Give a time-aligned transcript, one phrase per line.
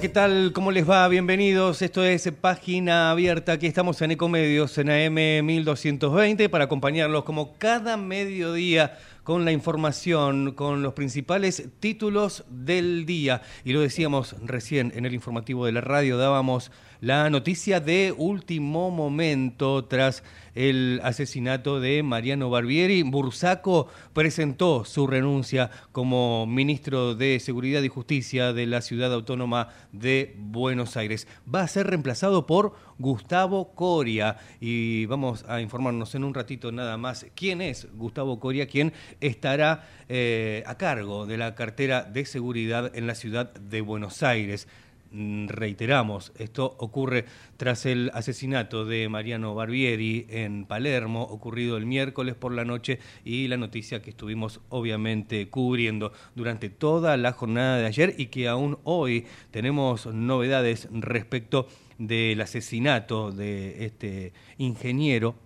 [0.00, 0.52] ¿Qué tal?
[0.52, 1.08] ¿Cómo les va?
[1.08, 1.82] Bienvenidos.
[1.82, 3.52] Esto es Página Abierta.
[3.52, 10.52] Aquí estamos en Ecomedios, en AM 1220, para acompañarlos como cada mediodía con la información,
[10.52, 13.42] con los principales títulos del día.
[13.64, 18.90] Y lo decíamos recién en el informativo de la radio, dábamos la noticia de último
[18.90, 23.02] momento tras el asesinato de Mariano Barbieri.
[23.02, 30.34] Bursaco presentó su renuncia como ministro de Seguridad y Justicia de la Ciudad Autónoma de
[30.36, 31.28] Buenos Aires.
[31.52, 36.96] Va a ser reemplazado por Gustavo Coria y vamos a informarnos en un ratito nada
[36.96, 42.90] más quién es Gustavo Coria, quien estará eh, a cargo de la cartera de seguridad
[42.96, 44.66] en la ciudad de Buenos Aires.
[45.10, 47.24] Mm, reiteramos, esto ocurre
[47.56, 53.48] tras el asesinato de Mariano Barbieri en Palermo, ocurrido el miércoles por la noche y
[53.48, 58.78] la noticia que estuvimos obviamente cubriendo durante toda la jornada de ayer y que aún
[58.84, 65.36] hoy tenemos novedades respecto del asesinato de este ingeniero,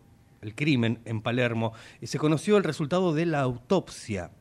[0.41, 1.73] el crimen en Palermo.
[2.03, 4.33] Se conoció el resultado de la autopsia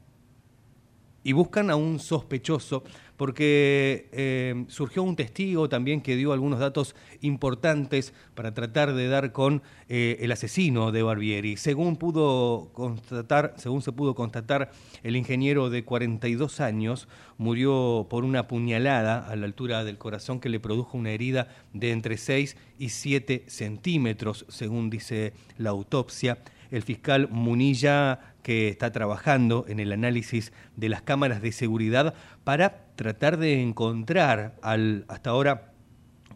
[1.23, 2.83] y buscan a un sospechoso
[3.21, 9.31] porque eh, surgió un testigo también que dio algunos datos importantes para tratar de dar
[9.31, 11.55] con eh, el asesino de Barbieri.
[11.55, 14.71] Según pudo constatar, según se pudo constatar,
[15.03, 20.49] el ingeniero de 42 años murió por una puñalada a la altura del corazón que
[20.49, 26.39] le produjo una herida de entre 6 y 7 centímetros, según dice la autopsia
[26.71, 32.87] el fiscal Munilla, que está trabajando en el análisis de las cámaras de seguridad para
[32.95, 35.73] tratar de encontrar al hasta ahora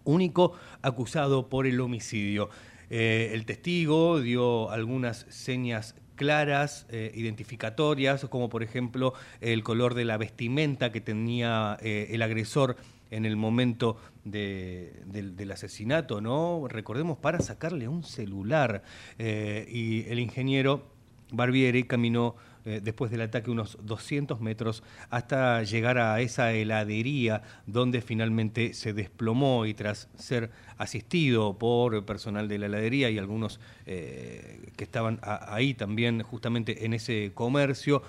[0.03, 2.50] único acusado por el homicidio.
[2.90, 10.06] Eh, el testigo dio algunas señas claras, eh, identificatorias, como por ejemplo el color de
[10.06, 12.78] la vestimenta que tenía eh, el agresor
[13.11, 16.67] en el momento del, asesinato, ¿no?
[16.67, 18.83] Recordemos, para sacarle un celular.
[19.17, 20.83] Eh, y el ingeniero
[21.31, 28.01] Barbieri caminó eh, después del ataque unos 200 metros hasta llegar a esa heladería donde
[28.01, 34.71] finalmente se desplomó y tras ser asistido por personal de la heladería y algunos eh,
[34.75, 38.01] que estaban ahí también justamente en ese comercio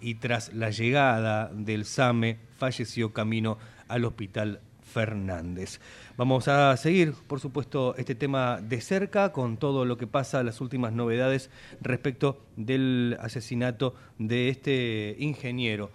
[0.00, 5.80] y tras la llegada del SAME falleció camino al Hospital Fernández.
[6.16, 10.60] Vamos a seguir, por supuesto, este tema de cerca con todo lo que pasa, las
[10.60, 11.50] últimas novedades
[11.80, 15.90] respecto del asesinato de este ingeniero.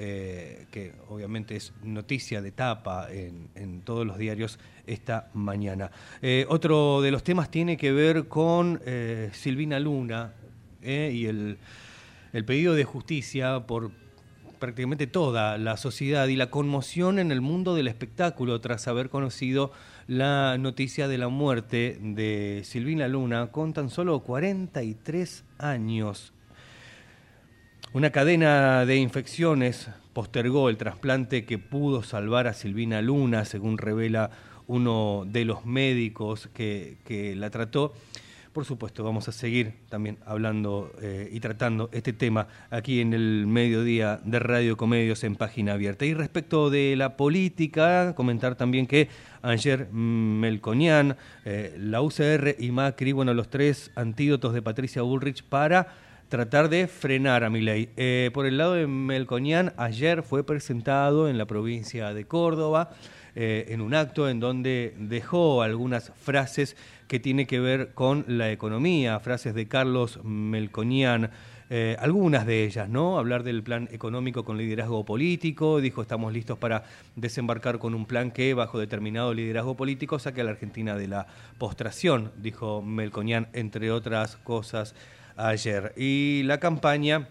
[0.00, 5.90] Eh, que obviamente es noticia de tapa en, todos los diarios esta mañana.
[6.22, 10.34] Eh, otro de los temas tiene que ver con eh, Silvina Luna
[10.80, 11.58] y el,
[12.32, 13.90] el pedido de justicia por
[14.58, 19.72] prácticamente toda la sociedad y la conmoción en el mundo del espectáculo tras haber conocido
[20.06, 26.32] la noticia de la muerte de Silvina Luna con tan solo 43 años.
[27.92, 34.30] Una cadena de infecciones postergó el trasplante que pudo salvar a Silvina Luna, según revela
[34.66, 37.94] uno de los médicos que, que la trató.
[38.52, 43.46] Por supuesto, vamos a seguir también hablando eh, y tratando este tema aquí en el
[43.46, 46.06] mediodía de Radio Comedios en página abierta.
[46.06, 49.08] Y respecto de la política, comentar también que
[49.42, 55.88] ayer Melconian, eh, la UCR y Macri, bueno, los tres antídotos de Patricia Bullrich para
[56.28, 57.90] tratar de frenar a Milei.
[57.96, 62.90] Eh, por el lado de Melconian, ayer fue presentado en la provincia de Córdoba
[63.34, 66.76] en un acto en donde dejó algunas frases
[67.08, 71.30] que tiene que ver con la economía, frases de Carlos Melconian.
[71.70, 73.18] Eh, algunas de ellas, ¿no?
[73.18, 76.84] Hablar del plan económico con liderazgo político, dijo estamos listos para
[77.14, 81.26] desembarcar con un plan que bajo determinado liderazgo político saque a la Argentina de la
[81.58, 84.94] postración, dijo Melconian, entre otras cosas
[85.36, 85.92] ayer.
[85.96, 87.28] Y la campaña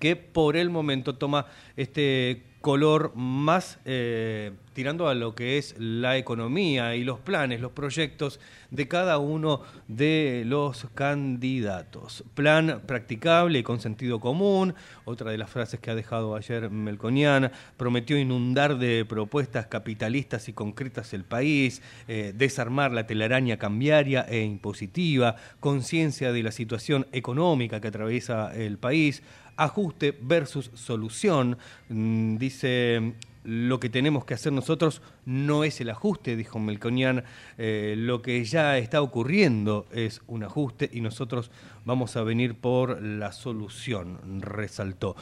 [0.00, 1.46] que por el momento toma
[1.76, 7.72] este color más eh, tirando a lo que es la economía y los planes, los
[7.72, 12.24] proyectos de cada uno de los candidatos.
[12.34, 14.74] Plan practicable y con sentido común,
[15.04, 20.54] otra de las frases que ha dejado ayer Melconian, prometió inundar de propuestas capitalistas y
[20.54, 27.80] concretas el país, eh, desarmar la telaraña cambiaria e impositiva, conciencia de la situación económica
[27.80, 29.22] que atraviesa el país,
[29.56, 31.58] ajuste versus solución.
[31.88, 33.14] Mm, dice
[33.44, 37.24] lo que tenemos que hacer nosotros no es el ajuste, dijo Melconian,
[37.58, 41.50] eh, lo que ya está ocurriendo es un ajuste y nosotros
[41.84, 45.16] vamos a venir por la solución, resaltó.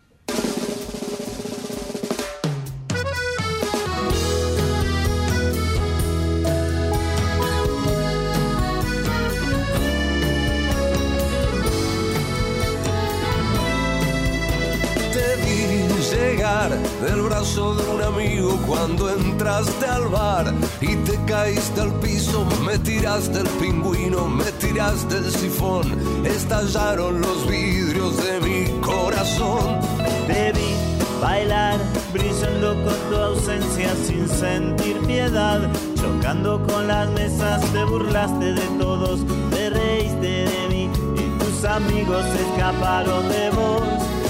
[16.70, 22.78] Del brazo de un amigo cuando entraste al bar y te caíste al piso, me
[22.80, 25.84] tiraste el pingüino, me tiraste el sifón,
[26.26, 29.80] estallaron los vidrios de mi corazón.
[30.28, 30.76] Vi
[31.22, 31.80] bailar,
[32.14, 35.60] brillando con tu ausencia sin sentir piedad,
[35.96, 39.20] chocando con las mesas, te burlaste de todos,
[39.52, 43.84] te reíste de mí y tus amigos escaparon de vos.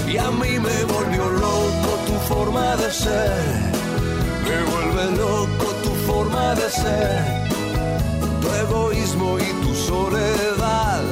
[0.08, 1.83] Y a mí me volvió loco
[2.28, 3.32] forma de ser,
[4.46, 7.48] me vuelve loco tu forma de ser,
[8.40, 11.02] tu egoísmo y tu soledad.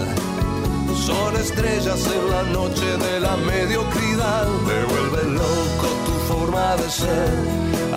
[1.07, 7.33] Son estrellas en la noche de la mediocridad, me vuelve loco tu forma de ser,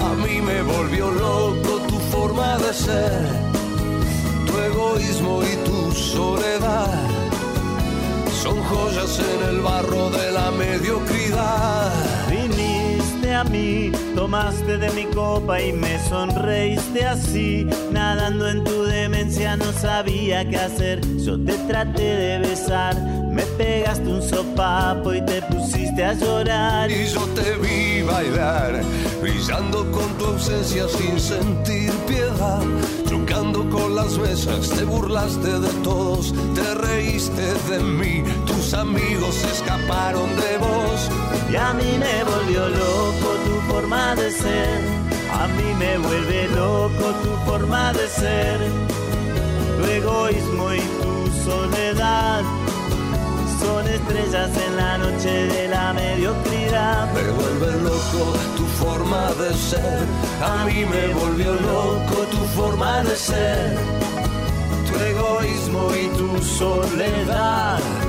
[0.10, 3.28] a mí me volvió loco tu forma de ser,
[4.48, 6.92] tu egoísmo y tu soledad.
[8.44, 12.15] Son joyas en el barro de la mediocridad
[13.36, 17.68] a mí, tomaste de mi copa y me sonreíste así.
[17.92, 22.96] Nadando en tu demencia no sabía qué hacer, yo te traté de besar,
[23.32, 26.90] me pegaste un sopapo y te pusiste a llorar.
[26.90, 28.82] Y yo te vi bailar,
[29.22, 32.62] brillando con tu ausencia sin sentir piedad.
[33.10, 38.24] Chocando con las mesas, te burlaste de todos, te reíste de mí,
[38.66, 41.10] tus amigos escaparon de vos.
[41.52, 44.80] Y a mí me volvió loco tu forma de ser,
[45.32, 48.60] a mí me vuelve loco tu forma de ser,
[49.78, 52.42] tu egoísmo y tu soledad
[53.60, 57.14] son estrellas en la noche de la mediocridad.
[57.14, 58.24] Me vuelve loco
[58.58, 60.06] tu forma de ser,
[60.42, 63.78] a mí me volvió loco tu forma de ser,
[64.88, 68.05] tu egoísmo y tu soledad.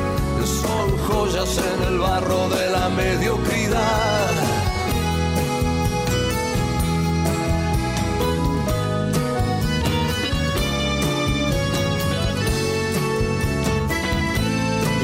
[0.77, 4.31] Son joyas en el barro de la mediocridad.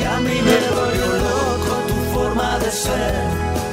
[0.05, 3.15] a mí me vuelve loco tu forma de ser.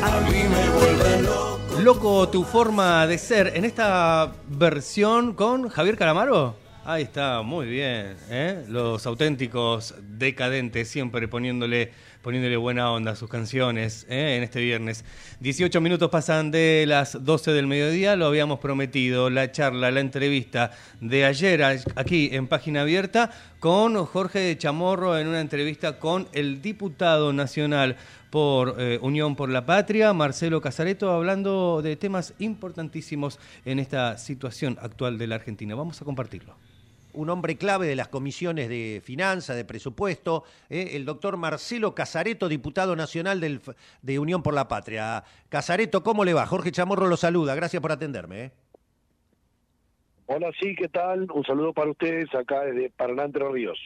[0.03, 1.81] A mí me vuelve loco.
[1.81, 3.51] Loco tu forma de ser.
[3.55, 6.68] En esta versión con Javier Calamaro.
[6.91, 8.17] Ahí está, muy bien.
[8.31, 8.65] ¿eh?
[8.67, 11.91] Los auténticos decadentes, siempre poniéndole,
[12.23, 14.37] poniéndole buena onda a sus canciones ¿eh?
[14.37, 15.05] en este viernes.
[15.39, 20.71] 18 minutos pasan de las 12 del mediodía, lo habíamos prometido, la charla, la entrevista
[20.99, 21.61] de ayer
[21.95, 23.29] aquí en Página Abierta
[23.59, 27.97] con Jorge Chamorro en una entrevista con el diputado nacional
[28.31, 34.75] por eh, Unión por la Patria, Marcelo Casareto, hablando de temas importantísimos en esta situación
[34.81, 35.75] actual de la Argentina.
[35.75, 36.55] Vamos a compartirlo
[37.19, 42.47] un hombre clave de las comisiones de finanzas, de presupuesto, eh, el doctor Marcelo Casareto,
[42.47, 43.61] diputado nacional del,
[44.01, 45.23] de Unión por la Patria.
[45.49, 46.45] Casareto, ¿cómo le va?
[46.45, 48.45] Jorge Chamorro lo saluda, gracias por atenderme.
[48.45, 48.51] Eh.
[50.27, 51.29] Hola, sí, ¿qué tal?
[51.31, 53.77] Un saludo para ustedes acá desde Paraná, Entre Ríos.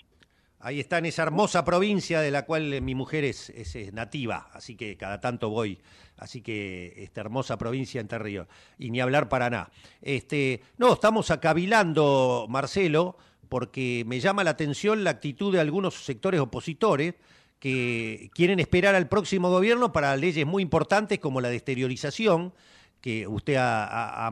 [0.60, 3.52] Ahí está en esa hermosa provincia de la cual mi mujer es,
[3.92, 5.80] nativa, así que cada tanto voy.
[6.18, 8.48] Así que esta hermosa provincia Entre Ríos.
[8.78, 9.70] Y ni hablar Paraná.
[10.02, 13.18] Este, no, estamos acabilando, Marcelo,
[13.50, 17.16] porque me llama la atención la actitud de algunos sectores opositores
[17.60, 22.54] que quieren esperar al próximo gobierno para leyes muy importantes como la de exteriorización
[23.00, 24.30] que usted ha,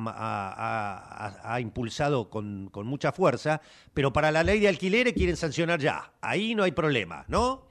[1.59, 3.61] impulsado con, mucha fuerza,
[3.93, 6.13] pero para la ley de alquileres quieren sancionar ya.
[6.21, 7.70] Ahí no hay problema, ¿no?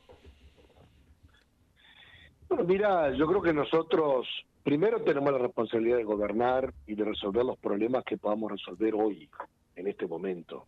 [2.51, 4.27] Bueno, mira, yo creo que nosotros
[4.65, 9.31] primero tenemos la responsabilidad de gobernar y de resolver los problemas que podamos resolver hoy,
[9.77, 10.67] en este momento.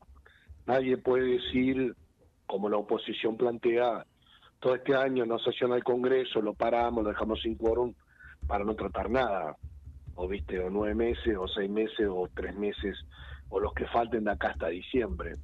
[0.64, 1.92] Nadie puede decir,
[2.46, 4.06] como la oposición plantea,
[4.60, 7.92] todo este año no sesiona el Congreso, lo paramos, lo dejamos sin quórum
[8.46, 9.56] para no tratar nada
[10.14, 12.96] o viste, o nueve meses, o seis meses, o tres meses,
[13.48, 15.34] o los que falten de acá hasta diciembre.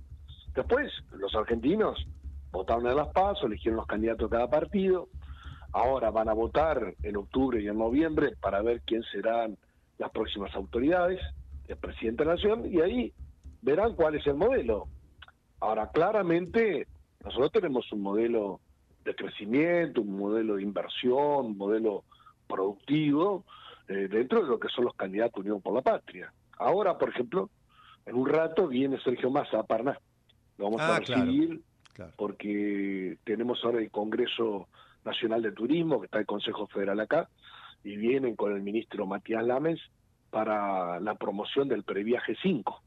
[0.55, 2.07] Después, los argentinos
[2.53, 5.09] votaron en las PASO, eligieron los candidatos de cada partido,
[5.73, 9.57] ahora van a votar en octubre y en noviembre para ver quién serán
[9.99, 11.21] las próximas autoridades,
[11.67, 13.13] el presidente de la nación, y ahí
[13.63, 14.89] verán cuál es el modelo.
[15.61, 16.87] Ahora, claramente,
[17.25, 18.61] nosotros tenemos un modelo
[19.05, 22.05] de crecimiento, un modelo de inversión, un modelo
[22.47, 23.45] productivo,
[23.89, 26.33] eh, dentro de lo que son los candidatos Unión por la Patria.
[26.59, 27.51] Ahora, por ejemplo,
[28.07, 29.99] en un rato viene Sergio Massa a Parná.
[30.57, 31.63] Lo vamos a ah, recibir
[32.17, 34.69] porque tenemos ahora el Congreso
[35.05, 37.29] Nacional de Turismo, que está el Consejo Federal acá,
[37.85, 39.81] y vienen con el ministro Matías Lames
[40.31, 42.83] para la promoción del previaje 5.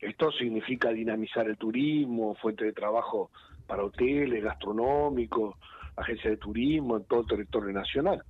[0.00, 3.30] Esto significa dinamizar el turismo, fuente de trabajo
[3.66, 5.56] para hoteles, gastronómicos,
[5.96, 8.22] agencias de turismo en todo el territorio nacional.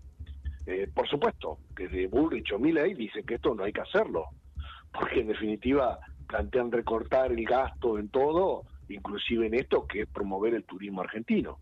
[0.66, 4.26] Eh, por supuesto, desde Bullrich o Milley dicen que esto no hay que hacerlo,
[4.92, 10.54] porque en definitiva plantean recortar el gasto en todo, inclusive en esto que es promover
[10.54, 11.58] el turismo argentino.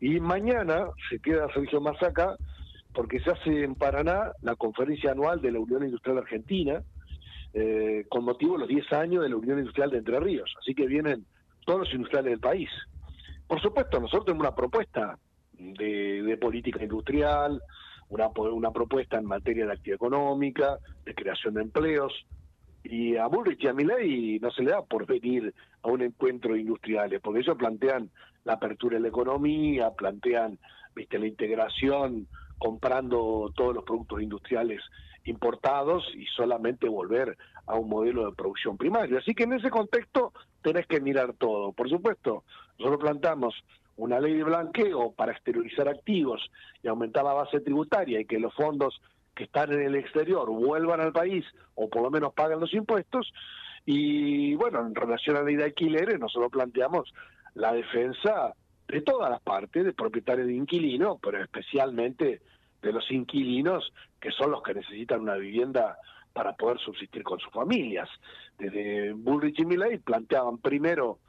[0.00, 2.36] Y mañana se queda Sergio Masaca
[2.92, 6.82] porque se hace en Paraná la conferencia anual de la Unión Industrial Argentina,
[7.52, 10.54] eh, con motivo de los 10 años de la Unión Industrial de Entre Ríos.
[10.60, 11.24] Así que vienen
[11.64, 12.70] todos los industriales del país.
[13.46, 15.18] Por supuesto, nosotros tenemos una propuesta
[15.58, 17.60] de política industrial,
[18.08, 22.12] una, una propuesta en materia de actividad económica, de creación de empleos,
[22.88, 26.54] y a Bullrich y a Milei no se le da por venir a un encuentro
[26.54, 28.10] de industriales, porque ellos plantean
[28.44, 30.58] la apertura de la economía, plantean
[30.94, 32.26] viste la integración
[32.56, 34.80] comprando todos los productos industriales
[35.24, 39.18] importados y solamente volver a un modelo de producción primaria.
[39.18, 41.72] Así que en ese contexto tenés que mirar todo.
[41.72, 42.44] Por supuesto,
[42.78, 43.54] nosotros plantamos
[43.96, 46.50] una ley de blanqueo para exteriorizar activos
[46.82, 49.00] y aumentar la base tributaria y que los fondos
[49.38, 51.44] que están en el exterior vuelvan al país
[51.76, 53.32] o por lo menos paguen los impuestos.
[53.86, 57.14] Y bueno, en relación a la ley de alquileres, nosotros planteamos
[57.54, 58.52] la defensa
[58.88, 62.42] de todas las partes, de propietarios de inquilinos, pero especialmente
[62.82, 65.98] de los inquilinos, que son los que necesitan una vivienda
[66.32, 68.08] para poder subsistir con sus familias.
[68.58, 71.20] Desde Bullrich y Milley planteaban primero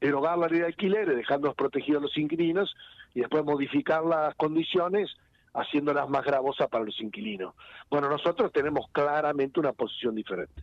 [0.00, 2.74] erogar la ley de alquileres, dejándolos protegidos los inquilinos
[3.14, 5.14] y después modificar las condiciones
[5.58, 7.54] haciéndolas más gravosas para los inquilinos.
[7.90, 10.62] Bueno, nosotros tenemos claramente una posición diferente.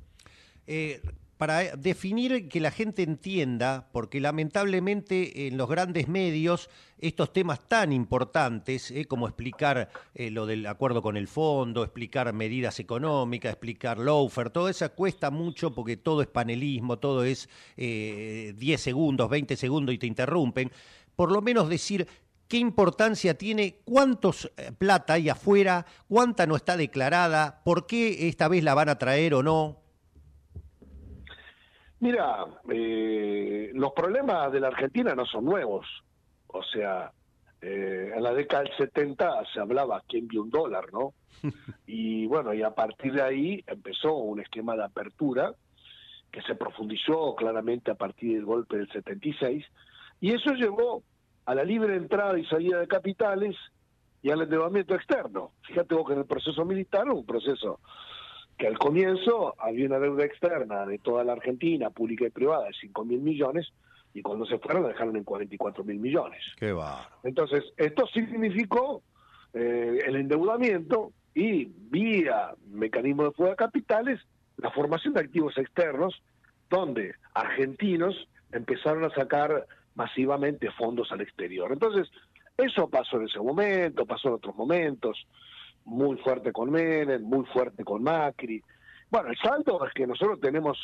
[0.68, 1.02] Eh,
[1.38, 7.92] para definir que la gente entienda, porque lamentablemente en los grandes medios estos temas tan
[7.92, 14.00] importantes, eh, como explicar eh, lo del acuerdo con el fondo, explicar medidas económicas, explicar
[14.00, 19.58] lawfare, todo eso cuesta mucho porque todo es panelismo, todo es 10 eh, segundos, 20
[19.58, 20.72] segundos y te interrumpen.
[21.18, 22.08] Por lo menos decir
[22.48, 28.64] qué importancia tiene, cuántos plata hay afuera, cuánta no está declarada, por qué esta vez
[28.64, 29.82] la van a traer o no.
[32.00, 35.88] Mira, eh, los problemas de la Argentina no son nuevos.
[36.48, 37.12] O sea,
[37.62, 41.14] eh, en la década del 70 se hablaba quién vio un dólar, ¿no?
[41.88, 45.54] Y bueno, y a partir de ahí empezó un esquema de apertura
[46.32, 49.66] que se profundizó claramente a partir del golpe del 76,
[50.20, 51.02] y eso llevó
[51.46, 53.56] a la libre entrada y salida de capitales
[54.22, 55.52] y al endeudamiento externo.
[55.68, 57.80] Fíjate vos que en el proceso militar, un proceso
[58.58, 62.74] que al comienzo había una deuda externa de toda la Argentina, pública y privada, de
[62.74, 63.68] 5 mil millones,
[64.14, 66.42] y cuando se fueron la dejaron en 44 mil millones.
[66.58, 67.10] Qué va.
[67.24, 69.04] Entonces, esto significó
[69.54, 74.22] eh, el endeudamiento y vía mecanismo de fuga de capitales,
[74.58, 76.24] la formación de activos externos,
[76.70, 78.16] donde argentinos
[78.54, 81.72] empezaron a sacar masivamente fondos al exterior.
[81.72, 82.10] Entonces,
[82.58, 85.26] eso pasó en ese momento, pasó en otros momentos,
[85.86, 88.62] muy fuerte con Menem, muy fuerte con Macri.
[89.10, 90.78] Bueno, el saldo es que nosotros tenemos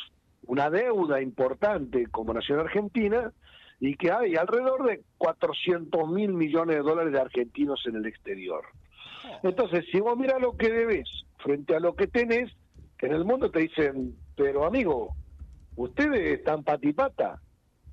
[0.46, 3.32] una deuda importante como nación argentina
[3.80, 8.64] y que hay alrededor de 400 mil millones de dólares de argentinos en el exterior.
[9.42, 12.52] Entonces, si vos miras lo que debes frente a lo que tenés,
[13.00, 15.16] en el mundo te dicen, pero amigo,
[15.74, 17.40] ustedes están patipata.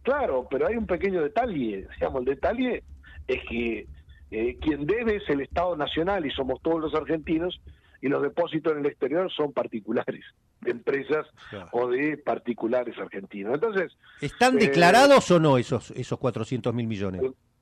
[0.03, 2.83] Claro, pero hay un pequeño detalle, digamos, el detalle
[3.27, 3.87] es que
[4.31, 7.59] eh, quien debe es el Estado Nacional y somos todos los argentinos
[8.01, 10.23] y los depósitos en el exterior son particulares,
[10.61, 11.27] de empresas
[11.71, 13.55] o de particulares argentinos.
[13.55, 13.91] Entonces,
[14.21, 17.21] ¿están eh, declarados o no esos esos 400 mil millones?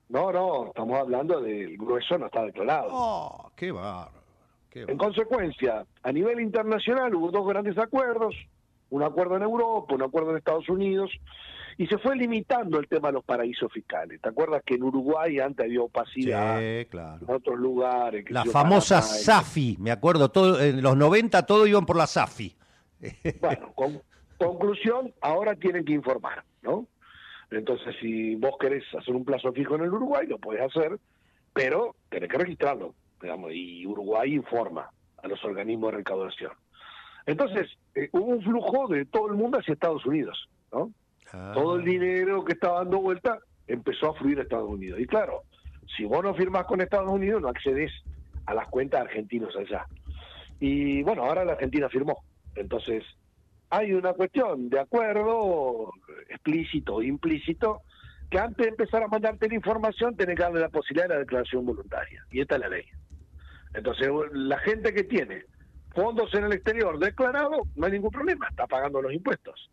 [0.10, 2.89] No, no, estamos hablando del grueso, no está declarado.
[2.91, 4.17] Oh, qué bárbaro.
[4.74, 8.36] En consecuencia, a nivel internacional hubo dos grandes acuerdos,
[8.89, 11.10] un acuerdo en Europa, un acuerdo en Estados Unidos,
[11.78, 14.20] y se fue limitando el tema de los paraísos fiscales.
[14.22, 16.60] ¿Te acuerdas que en Uruguay antes había opacidad?
[16.60, 17.26] Sí, claro.
[17.28, 18.26] En otros lugares.
[18.26, 22.08] que La famosa Panamá, SAFI, me acuerdo, todo, en los 90 todos iban por la
[22.08, 22.56] SAFI.
[23.42, 24.02] Bueno, con-
[24.38, 26.88] conclusión, ahora tienen que informar, ¿no?
[27.52, 31.00] Entonces, si vos querés hacer un plazo fijo en el Uruguay, lo podés hacer,
[31.54, 34.90] pero tenés que registrarlo, digamos, y Uruguay informa
[35.24, 36.52] a los organismos de recaudación.
[37.26, 40.92] Entonces, eh, hubo un flujo de todo el mundo hacia Estados Unidos, ¿no?
[41.34, 41.52] Ah.
[41.54, 45.00] Todo el dinero que estaba dando vuelta empezó a fluir a Estados Unidos.
[45.00, 45.44] Y claro,
[45.96, 47.92] si vos no firmás con Estados Unidos, no accedes
[48.46, 49.86] a las cuentas argentinos allá.
[50.60, 52.24] Y bueno, ahora la Argentina firmó.
[52.56, 53.04] Entonces,
[53.70, 55.92] hay una cuestión de acuerdo
[56.30, 57.82] explícito o implícito
[58.30, 61.20] que antes de empezar a mandarte la información tenés que darle la posibilidad de la
[61.20, 62.26] declaración voluntaria.
[62.32, 62.86] Y esta es la ley.
[63.74, 65.44] Entonces, la gente que tiene
[65.94, 69.70] fondos en el exterior declarado, no hay ningún problema, está pagando los impuestos.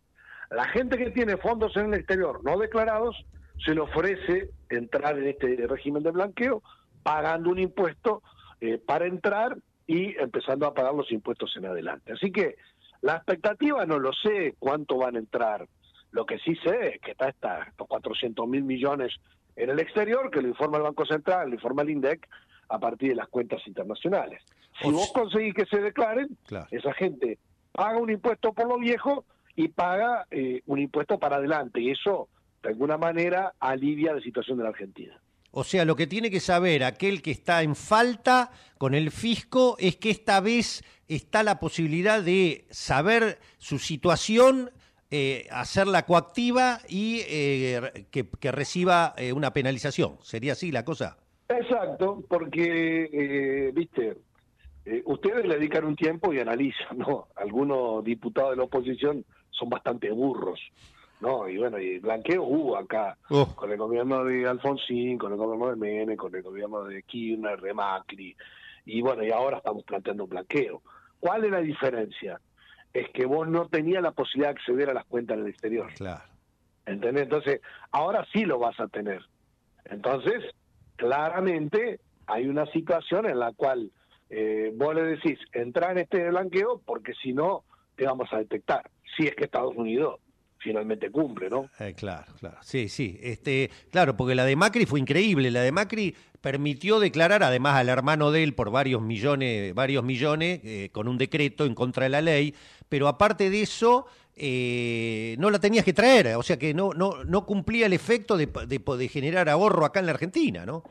[0.49, 3.25] La gente que tiene fondos en el exterior no declarados,
[3.63, 6.61] se le ofrece entrar en este régimen de blanqueo
[7.03, 8.21] pagando un impuesto
[8.61, 12.13] eh, para entrar y empezando a pagar los impuestos en adelante.
[12.13, 12.55] Así que
[13.01, 15.67] la expectativa no lo sé cuánto van a entrar.
[16.11, 19.13] Lo que sí sé es que está esta, estos 400 mil millones
[19.55, 22.27] en el exterior, que lo informa el Banco Central, lo informa el INDEC,
[22.69, 24.41] a partir de las cuentas internacionales.
[24.81, 26.65] Si vos conseguís que se declaren, Claro.
[26.71, 27.37] esa gente
[27.71, 29.23] paga un impuesto por lo viejo
[29.55, 31.81] y paga eh, un impuesto para adelante.
[31.81, 32.29] Y eso,
[32.61, 35.19] de alguna manera, alivia la situación de la Argentina.
[35.57, 39.77] O sea, lo que tiene que saber aquel que está en falta con el fisco
[39.79, 44.71] es que esta vez está la posibilidad de saber su situación,
[45.11, 50.17] eh, hacerla coactiva y eh, que, que reciba eh, una penalización.
[50.23, 51.17] ¿Sería así la cosa?
[51.47, 54.17] Exacto, porque, eh, viste,
[55.05, 57.29] ustedes le dedican un tiempo y analizan, ¿no?
[57.35, 59.23] Algunos diputados de la oposición
[59.57, 60.59] son bastante burros,
[61.21, 61.47] ¿no?
[61.49, 63.47] Y bueno, y blanqueo hubo acá, Oh.
[63.55, 67.59] con el gobierno de Alfonsín, con el gobierno de Menem, con el gobierno de Kirchner,
[67.61, 68.35] de Macri,
[68.85, 70.81] y bueno, y ahora estamos planteando un blanqueo.
[71.19, 72.39] ¿Cuál es la diferencia?
[72.93, 75.91] Es que vos no tenías la posibilidad de acceder a las cuentas en el exterior.
[75.95, 76.23] Claro.
[76.85, 77.23] ¿Entendés?
[77.23, 79.21] Entonces, ahora sí lo vas a tener.
[79.85, 80.43] Entonces,
[80.95, 83.91] claramente hay una situación en la cual
[84.29, 87.63] eh, vos le decís, entra en este blanqueo porque si no,
[87.95, 88.89] te vamos a detectar.
[89.15, 90.19] Si es que Estados Unidos
[90.65, 91.69] finalmente cumple, ¿no?
[91.79, 92.57] Eh, claro, claro.
[92.61, 93.19] Sí, sí.
[93.21, 95.51] Este, claro, porque la de Macri fue increíble.
[95.51, 100.61] La de Macri permitió declarar, además al hermano de él, por varios millones, varios millones,
[100.63, 102.55] eh, con un decreto en contra de la ley.
[102.89, 106.35] Pero aparte de eso, eh, no la tenías que traer.
[106.35, 109.99] O sea que no, no, no cumplía el efecto de, de, de generar ahorro acá
[109.99, 110.83] en la Argentina, ¿no?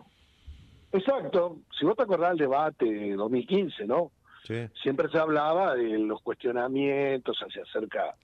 [0.93, 1.59] Exacto.
[1.77, 4.13] Si vos te acordás del debate de 2015, ¿no?
[4.45, 4.67] Sí.
[4.83, 8.15] Siempre se hablaba de los cuestionamientos hacia acerca,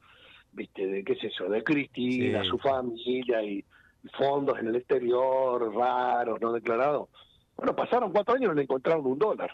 [0.53, 2.49] viste, de qué es eso, de Cristina, Sí.
[2.51, 3.65] su familia y
[4.17, 7.09] fondos en el exterior raros, no declarados.
[7.57, 9.51] Bueno, pasaron cuatro años y no le encontraron un dólar.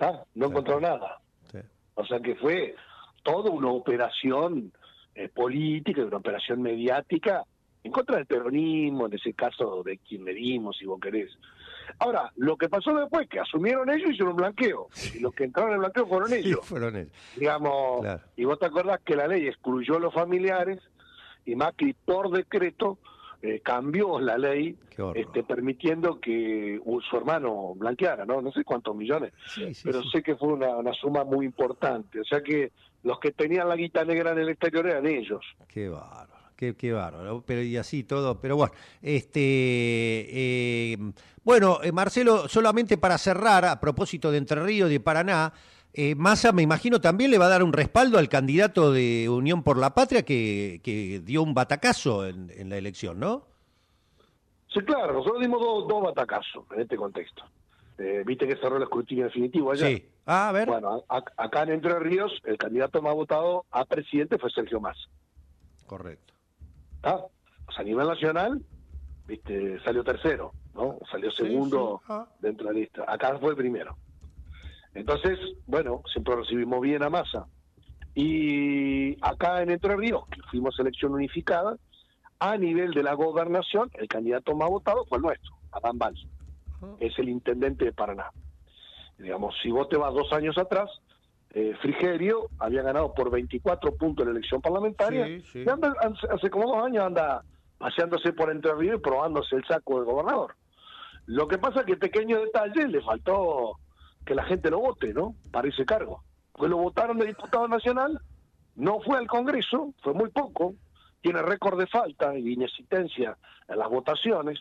[0.00, 0.22] ¿Ah?
[0.34, 1.18] No encontraron nada.
[1.50, 1.58] Sí.
[1.94, 2.74] O sea que fue
[3.22, 4.72] toda una operación
[5.14, 7.44] eh, política, una operación mediática
[7.88, 11.36] en contra del peronismo, en ese caso de kirchnerismo, si vos querés.
[11.98, 14.88] Ahora, lo que pasó después es que asumieron ellos y hicieron un blanqueo.
[15.14, 16.60] Y los que entraron en el blanqueo fueron Sí, ellos.
[16.64, 17.12] fueron ellos.
[17.36, 18.20] Digamos, Claro.
[18.36, 20.80] y vos te acordás que la ley excluyó a los familiares
[21.44, 22.98] y Macri por decreto
[23.40, 24.76] eh, cambió la ley
[25.14, 28.42] este, permitiendo que su hermano blanqueara, ¿no?
[28.42, 30.08] No sé cuántos millones, Sí, sí, pero sí.
[30.12, 32.20] sé que fue una, una suma muy importante.
[32.20, 32.72] O sea que
[33.04, 35.40] los que tenían la guita negra en el exterior eran ellos.
[35.68, 36.27] Qué bárbaro,
[36.58, 37.42] qué, qué bárbaro.
[37.46, 40.98] Pero y así todo, pero bueno, este eh,
[41.44, 45.52] bueno, eh, Marcelo, solamente para cerrar, a propósito de Entre Ríos y de Paraná,
[45.94, 49.62] eh, Massa, me imagino, también le va a dar un respaldo al candidato de Unión
[49.62, 53.46] por la Patria que, que dio un batacazo en, en la elección, ¿no?
[54.72, 57.42] Sí, claro, nosotros dimos dos, dos batacazos en este contexto.
[57.96, 59.86] Eh, Viste que cerró el escrutinio definitivo allá.
[59.86, 60.04] Sí.
[60.26, 60.68] Ah, a ver.
[60.68, 65.08] Bueno, a- acá en Entre Ríos, el candidato más votado a presidente fue Sergio Massa.
[65.86, 66.34] Correcto.
[67.02, 68.62] O sea, a nivel nacional,
[69.26, 70.98] viste, salió tercero, ¿no?
[71.10, 72.12] Salió segundo sí.
[72.12, 72.28] Ah.
[72.40, 73.04] dentro de la lista.
[73.06, 73.96] Acá fue el primero.
[74.94, 77.46] Entonces, bueno, siempre recibimos bien a Massa.
[78.14, 81.76] Y acá en Entre Ríos, que fuimos elección unificada,
[82.40, 86.26] a nivel de la gobernación, el candidato más votado fue el nuestro, Adán Valls,
[87.00, 88.30] es el intendente de Paraná.
[89.18, 90.88] Digamos, si vos te vas dos años atrás,
[91.54, 95.64] eh, Frigerio había ganado por 24 puntos en la elección parlamentaria Sí, sí.
[95.66, 97.42] y anda- hace, hace como dos años anda
[97.78, 100.54] paseándose por Entre Ríos y probándose el saco de gobernador.
[101.26, 103.78] Lo que pasa es que pequeño detalle le faltó
[104.26, 105.34] que la gente lo vote, ¿no?
[105.52, 106.22] Para ese cargo.
[106.52, 108.20] Porque lo votaron de diputado nacional,
[108.76, 110.74] no fue al Congreso, fue muy poco,
[111.20, 113.36] tiene récord de falta y inexistencia
[113.68, 114.58] en las votaciones.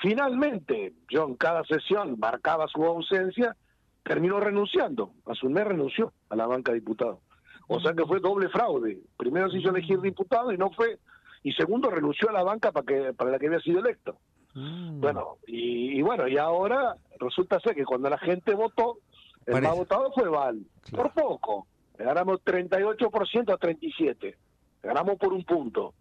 [0.00, 3.56] Finalmente, yo en cada sesión marcaba su ausencia,
[4.04, 5.12] terminó renunciando.
[5.26, 7.20] Hace un mes renunció a la banca de diputado.
[7.66, 9.00] O sea que fue doble fraude.
[9.16, 10.98] Primero se hizo elegir diputado y no fue.
[11.42, 14.18] Y segundo, renunció a la banca para, que, para la que había sido electo.
[14.54, 15.00] Mm.
[15.00, 18.98] Bueno, y, y bueno, y ahora resulta ser que cuando la gente votó,
[19.46, 19.68] el Parece.
[19.68, 20.60] más votado fue Val.
[20.82, 21.10] Claro.
[21.10, 21.66] Por poco.
[21.98, 24.18] Le ganamos 38% a 37%.
[24.20, 24.36] Le
[24.82, 25.94] ganamos por un punto.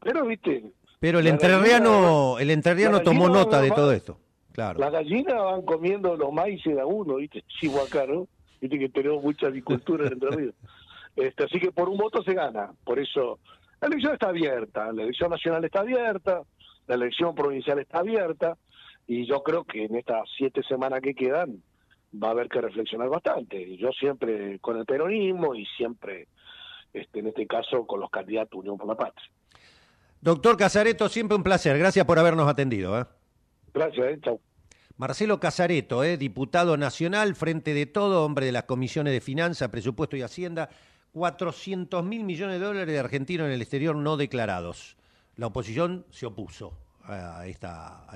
[0.00, 4.18] Pero, viste, Pero el entrerriano, el entrerriano tomó nota de todo esto.
[4.60, 4.78] Claro.
[4.78, 7.42] las gallinas van comiendo los maíces de a uno, ¿viste?
[7.60, 8.28] Chivo acá, ¿no?
[8.60, 10.54] Viste que tenemos mucha agricultura en Entre Ríos.
[11.16, 12.72] Este, así que por un voto se gana.
[12.84, 13.38] Por eso,
[13.80, 16.42] la elección está abierta, la elección nacional está abierta,
[16.86, 18.56] la elección provincial está abierta,
[19.06, 21.62] y yo creo que en estas siete semanas que quedan
[22.12, 23.76] va a haber que reflexionar bastante.
[23.76, 26.28] Yo siempre con el peronismo y siempre,
[26.92, 29.30] este, en este caso, con los candidatos Unión por la Patria.
[30.20, 31.78] Doctor Casareto, siempre un placer.
[31.78, 33.00] Gracias por habernos atendido.
[33.00, 33.04] ¿eh?
[33.72, 34.18] Gracias, ¿eh?
[34.22, 34.40] Chau.
[35.00, 36.18] Marcelo Casareto, ¿eh?
[36.18, 40.68] diputado nacional, frente de todo, hombre de las comisiones de finanzas, presupuesto y hacienda,
[41.14, 44.98] 400 mil millones de dólares de argentinos en el exterior no declarados.
[45.36, 48.06] La oposición se opuso a esta,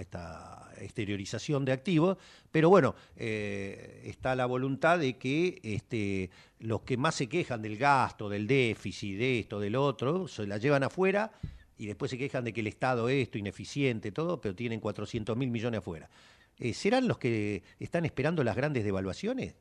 [0.76, 2.18] exteriorización de activos,
[2.50, 7.78] pero bueno, eh, está la voluntad de que este, los que más se quejan del
[7.78, 11.32] gasto, del déficit, de esto, del otro, se la llevan afuera
[11.78, 15.50] y después se quejan de que el Estado esto, ineficiente, todo, pero tienen 400 mil
[15.50, 16.10] millones afuera.
[16.58, 19.56] Eh, ¿Serán los que están esperando las grandes devaluaciones?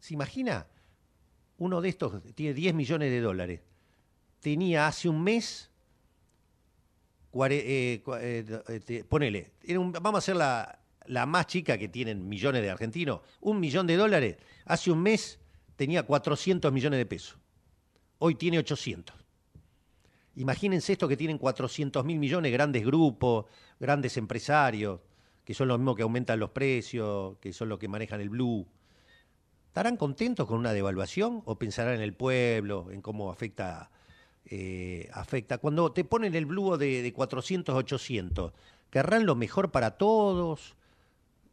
[0.00, 0.66] ¿Se imagina?
[1.58, 3.60] Uno de estos tiene 10 millones de dólares.
[4.40, 5.70] Tenía hace un mes,
[7.50, 9.52] eh, eh, ponele,
[10.00, 13.96] vamos a hacer la, la más chica que tienen millones de argentinos, un millón de
[13.96, 15.38] dólares, hace un mes
[15.76, 17.38] tenía 400 millones de pesos.
[18.18, 19.16] Hoy tiene 800.
[20.36, 23.46] Imagínense esto que tienen 400 mil millones, grandes grupos,
[23.78, 25.00] grandes empresarios,
[25.44, 28.66] que son los mismos que aumentan los precios, que son los que manejan el blue.
[29.68, 33.90] ¿Estarán contentos con una devaluación o pensarán en el pueblo, en cómo afecta?
[34.46, 35.58] eh, afecta?
[35.58, 38.52] Cuando te ponen el blue de, de 400 a 800,
[38.90, 40.76] ¿querrán lo mejor para todos?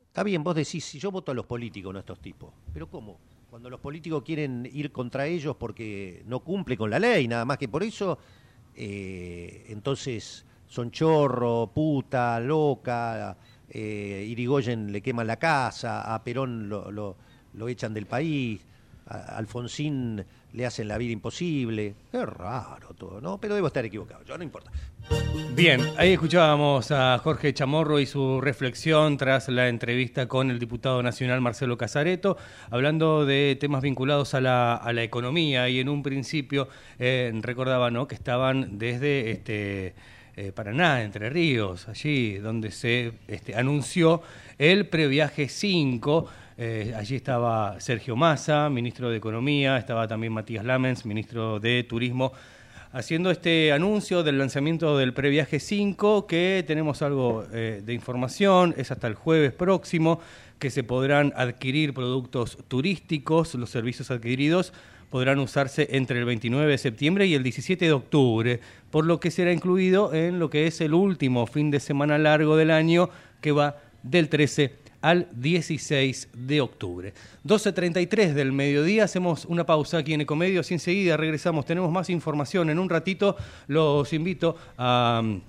[0.07, 2.51] Está bien, vos decís, si yo voto a los políticos, no a estos tipos.
[2.73, 3.19] Pero ¿cómo?
[3.49, 7.57] Cuando los políticos quieren ir contra ellos porque no cumple con la ley, nada más
[7.57, 8.17] que por eso,
[8.75, 13.37] eh, entonces son chorro, puta, loca,
[13.71, 17.17] eh, Irigoyen le queman la casa, a Perón lo, lo-
[17.67, 18.65] echan del país,
[19.07, 21.95] a Alfonsín le hacen la vida imposible.
[22.11, 23.39] Qué raro todo, ¿no?
[23.39, 24.71] Pero debo estar equivocado, yo no importa.
[25.55, 31.01] Bien, ahí escuchábamos a Jorge Chamorro y su reflexión tras la entrevista con el diputado
[31.03, 32.37] nacional Marcelo Casareto,
[32.69, 36.67] hablando de temas vinculados a la, a la economía y en un principio
[36.99, 38.07] eh, recordaba ¿no?
[38.07, 39.95] que estaban desde este,
[40.41, 44.23] eh, Paraná, Entre Ríos, allí donde se este, anunció
[44.57, 46.27] el previaje 5.
[46.57, 52.33] Eh, allí estaba Sergio Massa, ministro de Economía, estaba también Matías Lamens, ministro de Turismo
[52.93, 58.91] haciendo este anuncio del lanzamiento del Previaje 5, que tenemos algo eh, de información, es
[58.91, 60.19] hasta el jueves próximo,
[60.59, 64.73] que se podrán adquirir productos turísticos, los servicios adquiridos
[65.09, 69.29] podrán usarse entre el 29 de septiembre y el 17 de octubre, por lo que
[69.29, 73.09] será incluido en lo que es el último fin de semana largo del año,
[73.41, 77.13] que va del 13 al 16 de octubre.
[77.45, 81.65] 12.33 del mediodía, hacemos una pausa aquí en Ecomedios y enseguida regresamos.
[81.65, 82.69] Tenemos más información.
[82.69, 83.35] En un ratito
[83.67, 85.41] los invito a mm,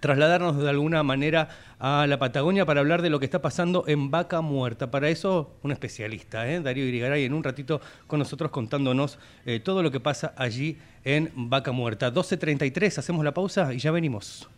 [0.00, 4.10] trasladarnos de alguna manera a la Patagonia para hablar de lo que está pasando en
[4.10, 4.90] Vaca Muerta.
[4.90, 6.60] Para eso, un especialista, ¿eh?
[6.60, 11.30] Darío Irigaray, en un ratito con nosotros contándonos eh, todo lo que pasa allí en
[11.34, 12.12] Vaca Muerta.
[12.12, 14.48] 12.33, hacemos la pausa y ya venimos.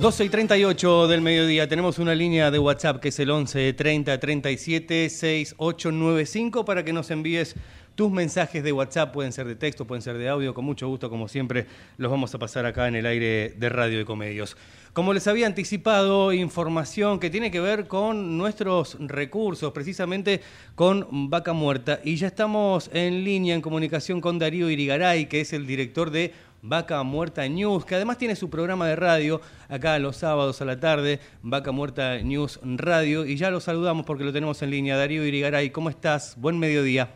[0.08, 1.68] 12 y 38 del mediodía.
[1.68, 7.10] Tenemos una línea de WhatsApp que es el 11 30 37 6895 para que nos
[7.10, 7.54] envíes
[7.94, 9.12] tus mensajes de WhatsApp.
[9.12, 10.54] Pueden ser de texto, pueden ser de audio.
[10.54, 11.66] Con mucho gusto, como siempre,
[11.98, 14.56] los vamos a pasar acá en el aire de Radio de Comedios.
[14.94, 20.40] Como les había anticipado, información que tiene que ver con nuestros recursos, precisamente
[20.74, 22.00] con Vaca Muerta.
[22.02, 26.32] Y ya estamos en línea, en comunicación con Darío Irigaray, que es el director de
[26.62, 30.80] Vaca Muerta News, que además tiene su programa de radio acá los sábados a la
[30.80, 34.96] tarde, Vaca Muerta News Radio, y ya lo saludamos porque lo tenemos en línea.
[34.96, 36.36] Darío Irigaray, ¿cómo estás?
[36.38, 37.08] Buen mediodía.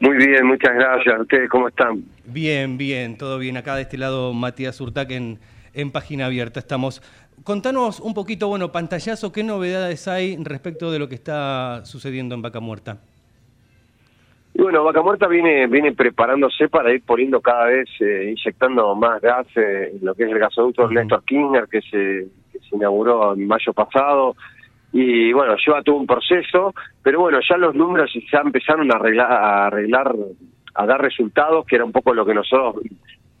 [0.00, 1.20] Muy bien, muchas gracias.
[1.20, 2.04] ¿Ustedes cómo están?
[2.24, 3.56] Bien, bien, todo bien.
[3.56, 5.38] Acá de este lado Matías Urtac en,
[5.74, 7.02] en Página Abierta estamos.
[7.44, 12.42] Contanos un poquito, bueno, pantallazo, ¿qué novedades hay respecto de lo que está sucediendo en
[12.42, 12.98] Vaca Muerta?
[14.58, 19.22] Y bueno, Vaca Muerta viene viene preparándose para ir poniendo cada vez, eh, inyectando más
[19.22, 22.74] gas eh, en lo que es el gasoducto uh Néstor Kirchner, que se, que se
[22.74, 24.34] inauguró en mayo pasado.
[24.92, 29.30] Y bueno, lleva todo un proceso, pero bueno, ya los números ya empezaron a arreglar,
[29.30, 30.12] a arreglar,
[30.74, 32.82] a dar resultados, que era un poco lo que nosotros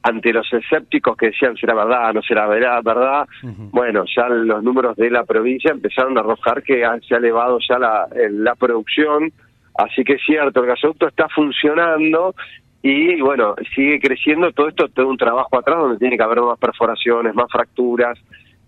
[0.04, 3.26] ante los escépticos que decían será verdad, no será verdad, verdad
[3.72, 7.80] bueno, ya los números de la provincia empezaron a arrojar que se ha elevado ya
[7.80, 9.32] la, la producción,
[9.78, 12.34] Así que es cierto, el gasoducto está funcionando
[12.82, 16.58] y bueno, sigue creciendo todo esto, todo un trabajo atrás donde tiene que haber más
[16.58, 18.18] perforaciones, más fracturas,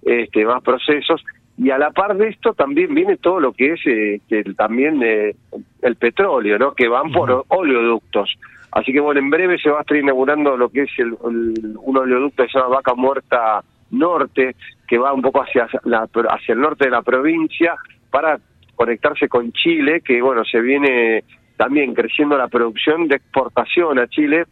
[0.03, 1.25] este, más procesos.
[1.59, 5.35] Y a la par de esto también viene todo lo que es este, también eh,
[5.83, 6.75] el petróleo, ¿no?
[6.75, 8.33] Que van por oleoductos.
[8.70, 11.96] Así que bueno, en breve se va a estar inaugurando lo que es el, un
[11.96, 14.55] oleoducto que se llama Vaca Muerta Norte,
[14.87, 17.75] que va un poco hacia, la, hacia el norte de la provincia
[18.12, 18.38] para
[18.81, 21.23] conectarse con Chile, que bueno, se viene
[21.59, 24.47] también creciendo la producción de exportación a Chile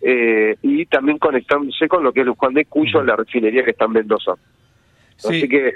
[0.00, 3.84] eh, y también conectándose con lo que es Luján de Cuyo, la refinería que está
[3.84, 4.32] en Mendoza.
[5.18, 5.74] Así que,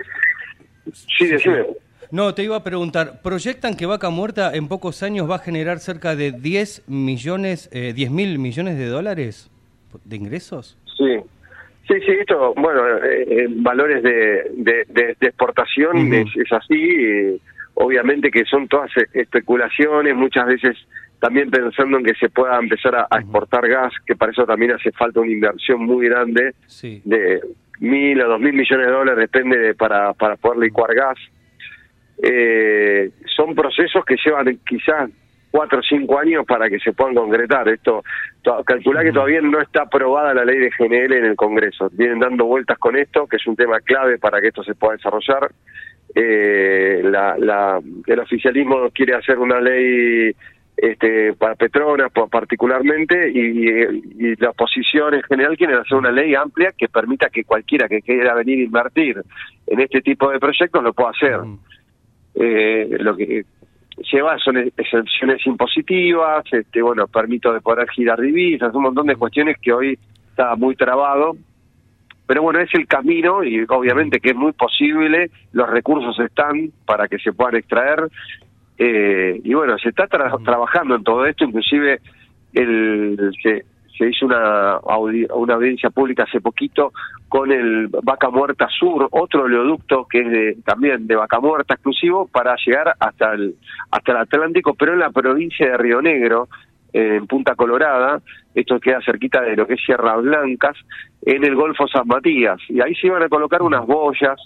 [0.91, 1.67] sí, decime.
[2.11, 5.79] No, te iba a preguntar, ¿proyectan que Vaca Muerta en pocos años va a generar
[5.79, 9.51] cerca de 10 millones, eh, 10 mil millones de dólares
[10.07, 10.79] de ingresos?
[10.97, 11.19] Sí,
[11.87, 17.41] Sí, sí, esto, bueno, eh, valores de, de, exportación es, es, así
[17.81, 20.77] obviamente que son todas e-, especulaciones, muchas veces
[21.21, 24.93] también pensando en que se pueda empezar a, exportar gas, que para eso también hace
[24.93, 27.41] falta una inversión muy grande de
[27.81, 31.19] mil o dos mil millones de dólares, depende para, para poder licuar gas.
[32.23, 35.11] Eh, son procesos que llevan quizás
[35.51, 37.69] cuatro o cinco años para que se puedan concretar.
[37.69, 38.05] Esto,
[38.65, 41.91] calcular que todavía no está aprobada la ley de GNL en el Congreso.
[41.93, 44.97] Vienen dando vueltas con esto, que es un tema clave para que esto se pueda
[44.97, 45.51] desarrollar
[46.15, 50.35] eh, la, la, el oficialismo quiere hacer una ley
[50.77, 56.89] este, para Petronas particularmente y, la oposición en general quiere hacer una ley amplia que
[56.89, 59.21] permita que cualquiera que quiera venir a invertir
[59.67, 61.41] en este tipo de proyectos lo pueda hacer.
[62.37, 63.45] Eh, lo que
[64.13, 69.57] lleva son exenciones impositivas, este, bueno, permito de poder girar divisas, un montón de cuestiones
[69.61, 69.99] que hoy
[70.31, 71.37] está muy trabado
[72.29, 77.09] pero bueno, es el camino y obviamente que es muy posible, los recursos están para
[77.09, 78.07] que se puedan extraer.
[78.77, 82.01] Eh, y bueno, se está trabajando en todo esto, inclusive
[82.53, 83.65] el, se,
[83.97, 84.79] se hizo una,
[85.35, 86.93] una audiencia pública hace poquito
[87.31, 92.29] con el Vaca Muerta Sur, otro oleoducto que es de, también de Vaca Muerta exclusivo
[92.29, 93.55] para llegar hasta el,
[93.91, 96.49] hasta el Atlántico, pero en la provincia de Río Negro,
[96.93, 98.21] en Punta Colorada,
[98.55, 100.77] esto queda cerquita de lo que es Sierra Blancas,
[101.23, 104.41] en el Golfo San Matías, y ahí se iban a colocar unas boyas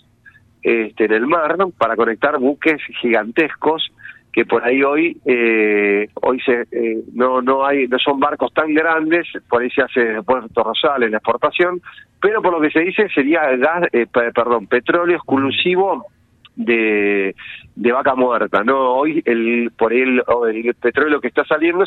[0.62, 3.92] este, en el mar para conectar buques gigantescos
[4.32, 8.72] que por ahí hoy eh, hoy se eh, no no hay no son barcos tan
[8.72, 11.82] grandes por ahí se hace de Puerto Rosales la exportación
[12.20, 16.06] pero por lo que se dice sería gas eh, perdón petróleo exclusivo
[16.56, 17.34] de,
[17.74, 18.94] de vaca muerta, ¿no?
[18.94, 21.84] Hoy el por el, el petróleo que está saliendo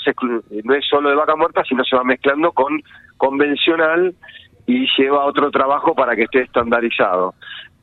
[0.63, 2.81] no es solo de vaca muerta, sino se va mezclando con
[3.17, 4.13] convencional
[4.65, 7.35] y lleva otro trabajo para que esté estandarizado.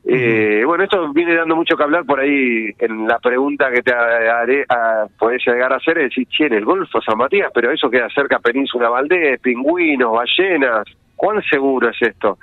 [0.05, 3.93] Eh, bueno, esto viene dando mucho que hablar por ahí en la pregunta que te
[3.93, 7.71] haré, a, podés llegar a hacer, es decir, che, en el Golfo San Matías, pero
[7.71, 12.37] eso queda cerca Península Valdés, pingüinos, ballenas, ¿cuán seguro es esto?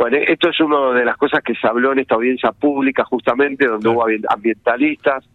[0.00, 3.66] Bueno, esto es una de las cosas que se habló en esta audiencia pública justamente,
[3.66, 5.28] donde hubo ambientalistas,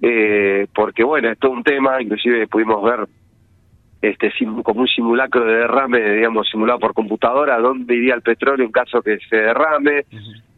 [0.00, 3.06] eh, porque bueno, es todo un tema, inclusive pudimos ver
[4.00, 4.32] este
[4.62, 9.02] como un simulacro de derrame, digamos, simulado por computadora, dónde iría el petróleo en caso
[9.02, 10.06] que se derrame.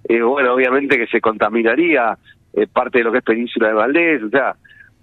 [0.08, 2.16] Eh, bueno, obviamente que se contaminaría
[2.52, 4.54] eh, parte de lo que es Península de Valdés, o sea,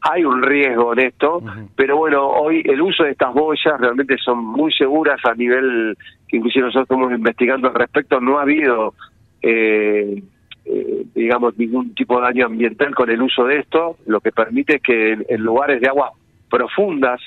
[0.09, 1.41] hay un riesgo en esto,
[1.75, 5.97] pero bueno, hoy el uso de estas boyas realmente son muy seguras a nivel
[6.27, 8.93] que inclusive nosotros estamos investigando al respecto, no ha habido
[9.41, 10.21] eh,
[10.65, 14.79] eh, digamos, ningún tipo de daño ambiental con el uso de esto, lo que permite
[14.79, 16.11] que en, en lugares de aguas
[16.49, 17.21] profundas,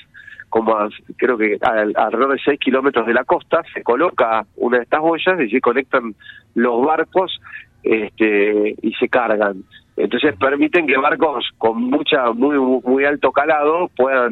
[0.49, 4.77] como a- creo que al- alrededor de 6 kilómetros de la costa, se coloca una
[4.77, 6.13] de estas boyas y se conectan
[6.55, 7.39] los barcos
[7.83, 9.63] este, y se cargan.
[10.03, 14.31] Entonces permiten que barcos con mucha muy muy alto calado puedan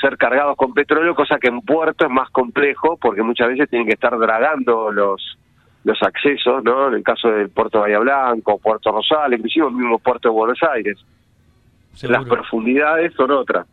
[0.00, 3.86] ser cargados con petróleo, cosa que en puerto es más complejo porque muchas veces tienen
[3.86, 5.38] que estar dragando los
[5.84, 6.88] los accesos, ¿no?
[6.88, 10.34] En el caso del puerto de Bahía Blanco, Puerto Rosal, inclusive el mismo puerto de
[10.34, 10.98] Buenos Aires.
[12.02, 13.66] Las profundidades son otras.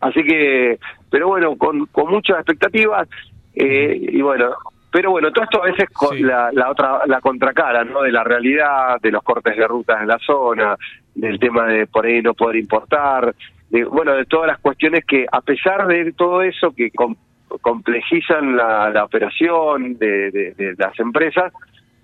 [0.00, 0.78] Así que,
[1.10, 3.08] pero bueno, con, con muchas expectativas
[3.54, 4.54] eh, y bueno,
[4.90, 8.02] pero bueno, todo esto a veces con la, la otra, la contracara, ¿no?
[8.02, 10.76] De la realidad, de los cortes de rutas en la zona,
[11.14, 13.34] del tema de por ahí no poder importar,
[13.68, 17.14] de, bueno, de todas las cuestiones que a pesar de todo eso que com-
[17.60, 21.52] complejizan la, la operación de, de- de las empresas,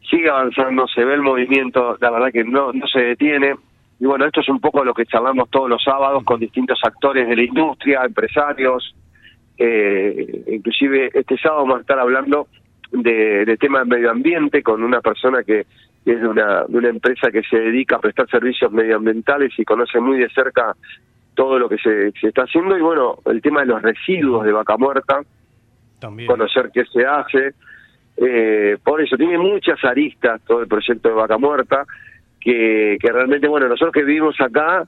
[0.08, 3.56] sigue avanzando, se ve el movimiento, la verdad que no, no se detiene.
[3.98, 7.26] Y bueno, esto es un poco lo que charlamos todos los sábados con distintos actores
[7.26, 8.94] de la industria, empresarios.
[9.58, 12.46] Eh, inclusive este sábado vamos a estar hablando
[12.92, 15.66] de, de tema de medio ambiente con una persona que
[16.06, 19.64] que es de una, de una empresa que se dedica a prestar servicios medioambientales y
[19.64, 20.76] conoce muy de cerca
[21.34, 22.78] todo lo que se, se está haciendo.
[22.78, 25.22] Y bueno, el tema de los residuos de vaca muerta,
[25.98, 26.28] También.
[26.28, 27.54] conocer qué se hace.
[28.18, 31.84] Eh, por eso, tiene muchas aristas todo el proyecto de Vaca Muerta,
[32.40, 34.86] que, que realmente, bueno, nosotros que vivimos acá,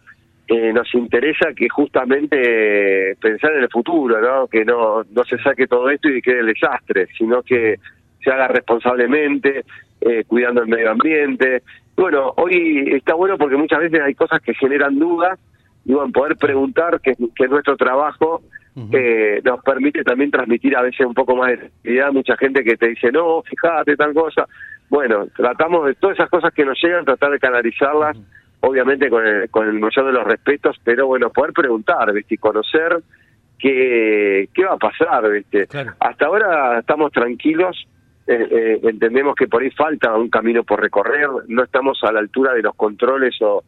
[0.49, 4.47] eh, nos interesa que justamente eh, pensar en el futuro, ¿no?
[4.47, 7.77] Que no, no se saque todo esto y quede el desastre, sino que
[8.23, 9.65] se haga responsablemente,
[10.01, 11.63] eh, cuidando el medio ambiente.
[11.97, 15.39] Bueno, hoy está bueno porque muchas veces hay cosas que generan dudas
[15.85, 18.43] y bueno, poder preguntar, que, que es nuestro trabajo,
[18.93, 22.13] eh, nos permite también transmitir a veces un poco más de tranquilidad.
[22.13, 24.47] Mucha gente que te dice, no, fíjate, tal cosa.
[24.89, 28.17] Bueno, tratamos de todas esas cosas que nos llegan, tratar de canalizarlas,
[28.69, 32.35] obviamente con el, con el mayor de los respetos, pero bueno, poder preguntar, ¿viste?
[32.35, 33.03] Y conocer
[33.59, 35.67] qué, qué va a pasar, ¿viste?
[35.99, 37.87] Hasta ahora estamos tranquilos,
[38.27, 42.21] eh, eh, entendemos que por ahí falta un camino por recorrer, no estamos a la
[42.21, 43.65] altura de los controles o,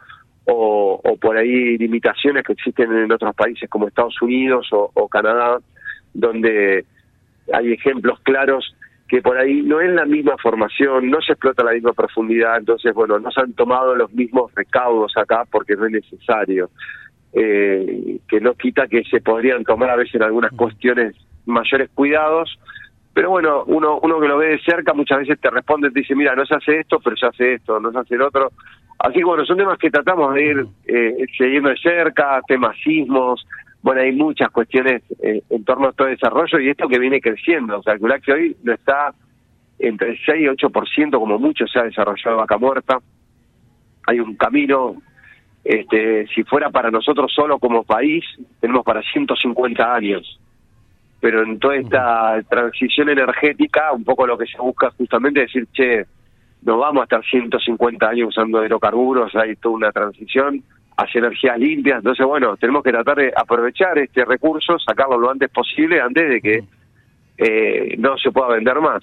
[0.46, 5.08] o, o por ahí limitaciones que existen en otros países como Estados Unidos o, o
[5.08, 5.58] Canadá,
[6.12, 6.84] donde
[7.52, 8.74] hay ejemplos claros
[9.10, 12.94] que por ahí no es la misma formación, no se explota la misma profundidad, entonces,
[12.94, 16.70] bueno, no se han tomado los mismos recaudos acá porque no es necesario,
[17.32, 22.56] eh, que no quita que se podrían tomar a veces en algunas cuestiones mayores cuidados,
[23.12, 26.14] pero bueno, uno, uno que lo ve de cerca muchas veces te responde, te dice,
[26.14, 28.52] mira, no se hace esto, pero se hace esto, no se hace el otro.
[29.00, 33.44] Así que bueno, son temas que tratamos de ir eh, siguiendo de cerca, temas sismos,
[33.82, 37.20] bueno, hay muchas cuestiones eh, en torno a todo el desarrollo y esto que viene
[37.20, 37.78] creciendo.
[37.78, 39.14] O sea, calcular que hoy no está
[39.78, 42.98] entre el 6 y 8% como mucho se ha desarrollado vaca muerta.
[44.06, 44.96] Hay un camino,
[45.64, 48.24] este, si fuera para nosotros solo como país,
[48.60, 50.38] tenemos para 150 años.
[51.20, 55.68] Pero en toda esta transición energética, un poco lo que se busca justamente es decir,
[55.72, 56.04] che,
[56.62, 60.62] no vamos a estar 150 años usando hidrocarburos, hay toda una transición
[61.02, 61.98] hacia energías limpias.
[61.98, 66.40] Entonces, bueno, tenemos que tratar de aprovechar este recurso, sacarlo lo antes posible, antes de
[66.40, 66.64] que
[67.38, 69.02] eh, no se pueda vender más.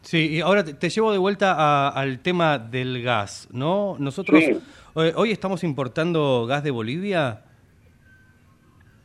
[0.00, 3.96] Sí, y ahora te, llevo de vuelta a- al tema del gas, ¿no?
[3.98, 4.56] Nosotros Sí.
[4.96, 7.42] eh, hoy estamos importando gas de Bolivia.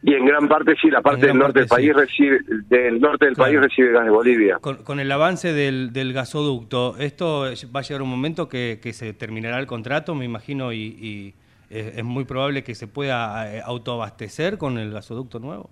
[0.03, 3.35] Y en gran parte sí, la parte del norte del país recibe, del norte del
[3.35, 4.57] país recibe gas de Bolivia.
[4.59, 8.93] Con, con el avance del, del gasoducto, ¿esto va a llegar un momento que, que
[8.93, 11.33] se terminará el contrato, me imagino, y, y
[11.71, 15.69] es, es muy probable que se pueda eh, autoabastecer con el gasoducto nuevo?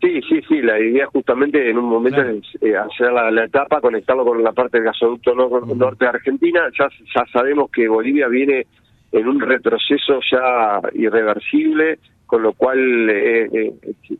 [0.00, 3.80] Sí, sí, sí, la idea justamente en un momento es eh, hacer la, la etapa,
[3.80, 6.60] conectarlo con la parte del gasoducto no- norte de Argentina.
[6.78, 8.66] Ya, ya sabemos que Bolivia viene
[9.12, 13.72] en un retroceso ya irreversible, con lo cual eh, eh,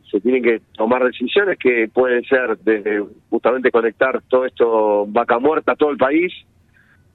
[0.09, 5.73] se- tienen que tomar decisiones que pueden ser desde justamente conectar todo esto vaca muerta
[5.73, 6.33] a todo el país,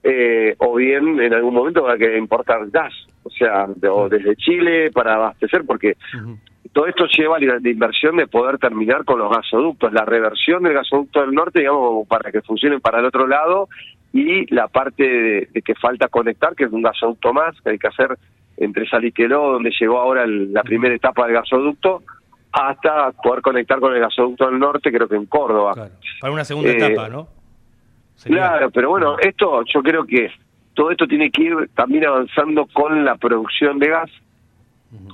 [0.03, 2.93] eh, o bien en algún momento a que importar gas,
[3.23, 5.95] o sea, de- o desde Chile para abastecer, porque
[6.73, 10.73] todo esto lleva a la inversión de poder terminar con los gasoductos, la reversión del
[10.73, 13.67] gasoducto del norte, digamos, para que funcionen para el otro lado,
[14.13, 17.77] y la parte de, de que falta conectar, que es un gasoducto más, que hay
[17.77, 18.17] que hacer
[18.57, 22.03] entre Saliqueló, donde llegó ahora el- la primera etapa del gasoducto,
[22.51, 25.73] hasta poder conectar con el gasoducto del norte, creo que en Córdoba.
[26.19, 27.27] Para una segunda Eh, etapa, ¿no?
[28.23, 30.29] Claro, pero bueno, esto yo creo que
[30.73, 34.11] todo esto tiene que ir también avanzando con la producción de gas.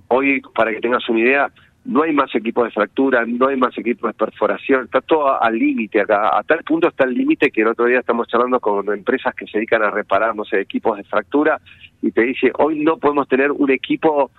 [0.07, 1.51] Hoy, para que tengas una idea,
[1.85, 5.57] no hay más equipos de fractura, no hay más equipos de perforación, está todo al
[5.57, 8.91] límite acá, a tal punto está el límite que el otro día estamos charlando con
[8.91, 11.61] empresas que se dedican a reparar, no sé, equipos de fractura,
[12.01, 14.31] y te dice, hoy no podemos tener un equipo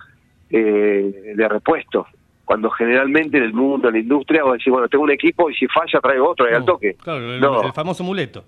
[0.51, 2.05] eh, de repuesto,
[2.45, 5.55] cuando generalmente en el mundo, en la industria, vos decís, bueno, tengo un equipo y
[5.55, 6.95] si falla traigo otro y al toque.
[6.95, 7.63] Claro, el, No.
[7.63, 8.43] el famoso muleto.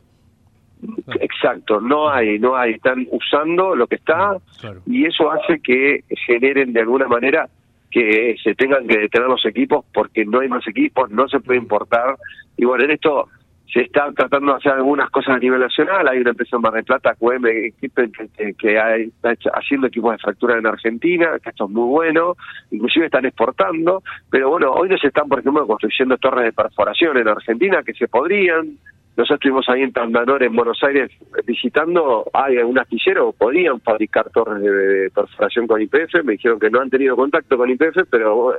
[1.19, 4.81] Exacto, no hay, no hay, están usando lo que está Claro.
[4.85, 7.47] y eso hace que generen de alguna manera
[7.89, 11.59] que se tengan que detener los equipos porque no hay más equipos, no se puede
[11.59, 12.15] importar.
[12.55, 13.27] Y bueno, en esto
[13.73, 16.73] se está tratando de hacer algunas cosas a nivel nacional, hay una empresa en Mar
[16.73, 21.49] del Plata, QM, Equipment, que, que- hay- está haciendo equipos de fractura en Argentina, que
[21.51, 22.35] esto es muy bueno,
[22.71, 27.17] inclusive están exportando, pero bueno, hoy no se están, por ejemplo, construyendo torres de perforación
[27.17, 28.77] en Argentina que se podrían,
[29.17, 31.11] nosotros estuvimos ahí en Tandanor, en Buenos Aires,
[31.45, 36.79] visitando, hay un astillero, podían fabricar torres de, perforación con IPF, me dijeron que no
[36.79, 38.55] han tenido contacto con IPF, pero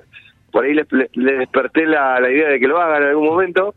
[0.50, 3.74] por ahí les, les- desperté la, idea de que lo hagan en algún momento,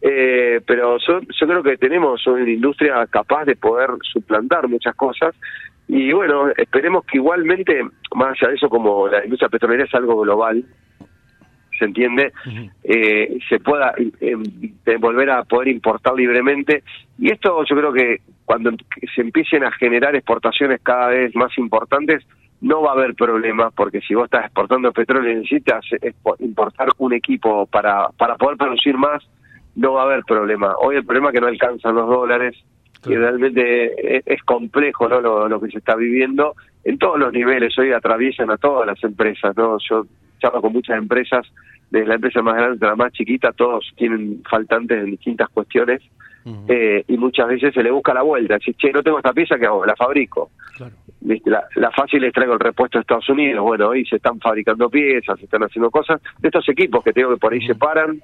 [0.00, 5.34] eh, pero yo creo que tenemos una industria capaz de poder suplantar muchas cosas,
[5.88, 7.82] y bueno, esperemos que igualmente,
[8.14, 10.64] más allá de eso, como la industria petrolera es algo global,
[11.84, 12.32] se entiende,
[12.82, 14.36] eh, se pueda eh,
[14.86, 16.82] eh, volver a poder importar libremente.
[17.18, 18.76] Y esto yo creo que cuando em-
[19.14, 22.24] se empiecen a generar exportaciones cada vez más importantes,
[22.60, 25.84] no va a haber problema, porque si vos estás exportando petróleo y necesitas
[26.38, 29.22] importar un equipo para, para poder producir más,
[29.76, 30.74] no va a haber problema.
[30.80, 32.56] Hoy el problema es que no alcanzan los dólares
[33.06, 35.20] y realmente es, es complejo ¿no?
[35.20, 36.54] lo, lo que se está viviendo
[36.84, 37.76] en todos los niveles.
[37.78, 39.56] Hoy atraviesan a todas las empresas.
[39.56, 40.06] no Yo
[40.44, 41.46] charlo con muchas empresas,
[41.90, 46.02] desde la empresa más grande hasta la más chiquita, todos tienen faltantes en distintas cuestiones
[46.68, 48.58] eh, y muchas veces se le busca la vuelta.
[48.58, 49.86] Si, che, no tengo esta pieza, ¿qué hago?
[49.86, 50.50] La fabrico.
[51.46, 53.62] La, la fácil es traigo el repuesto de Estados Unidos.
[53.62, 56.20] Bueno, hoy se están fabricando piezas, se están haciendo cosas.
[56.38, 58.20] De estos equipos que tengo que por ahí se paran.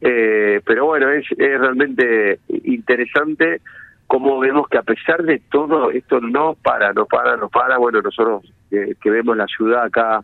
[0.00, 3.60] Eh, pero bueno, es, es realmente interesante
[4.06, 7.78] cómo vemos que a pesar de todo esto no para, no para, no para.
[7.78, 10.22] Bueno, nosotros eh, que vemos la ciudad acá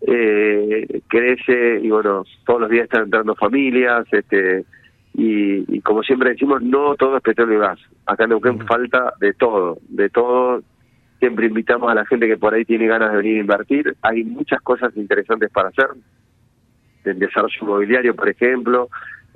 [0.00, 4.64] eh, crece y bueno, todos los días están entrando familias, este
[5.14, 7.80] y, y como siempre decimos, no todo es petróleo y gas.
[8.06, 10.62] Acá en Neuquén falta de todo, de todo.
[11.18, 13.96] Siempre invitamos a la gente que por ahí tiene ganas de venir a invertir.
[14.02, 15.88] Hay muchas cosas interesantes para hacer.
[17.04, 18.88] El desarrollo inmobiliario, por ejemplo.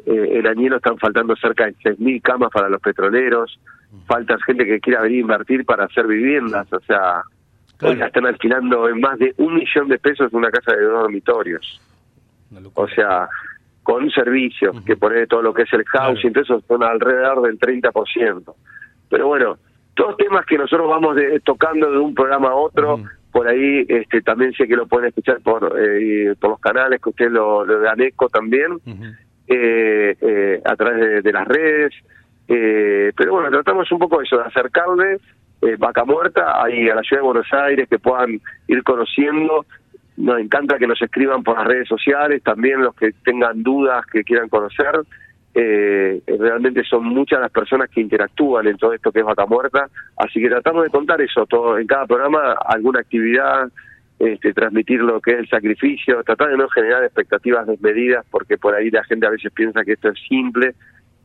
[0.06, 3.58] Eh, en Añelo están faltando cerca de 6.000 camas para los petroleros.
[4.06, 6.72] Falta gente que quiera venir a invertir para hacer viviendas.
[6.72, 7.22] O sea,
[7.82, 11.02] hoy la están alquilando en más de un millón de pesos una casa de dos
[11.02, 11.80] dormitorios.
[12.74, 13.28] O sea,
[13.82, 17.58] con servicios, que pone todo lo que es el housing, entonces eso son alrededor del
[17.58, 18.54] 30%.
[19.08, 19.56] Pero bueno,
[19.94, 22.98] todos temas que nosotros vamos de- tocando de un programa a otro,
[23.32, 27.08] por ahí este también sé que lo pueden escuchar por eh, por los canales, que
[27.10, 28.78] ustedes lo, lo dan eco también,
[29.48, 31.92] eh, eh, a través de, de las redes.
[32.48, 35.18] Eh, pero bueno, tratamos un poco eso, de acercarle
[35.62, 39.64] eh, Vaca Muerta ahí a la ciudad de Buenos Aires, que puedan ir conociendo.
[40.16, 44.24] Nos encanta que nos escriban por las redes sociales, también los que tengan dudas, que
[44.24, 45.00] quieran conocer.
[45.54, 49.86] Eh, realmente son muchas las personas que interactúan en todo esto que es Vaca Muerta,
[50.16, 53.70] así que tratamos de contar eso, todo en cada programa, alguna actividad,
[54.18, 58.74] este, transmitir lo que es el sacrificio, tratar de no generar expectativas desmedidas, porque por
[58.74, 60.74] ahí la gente a veces piensa que esto es simple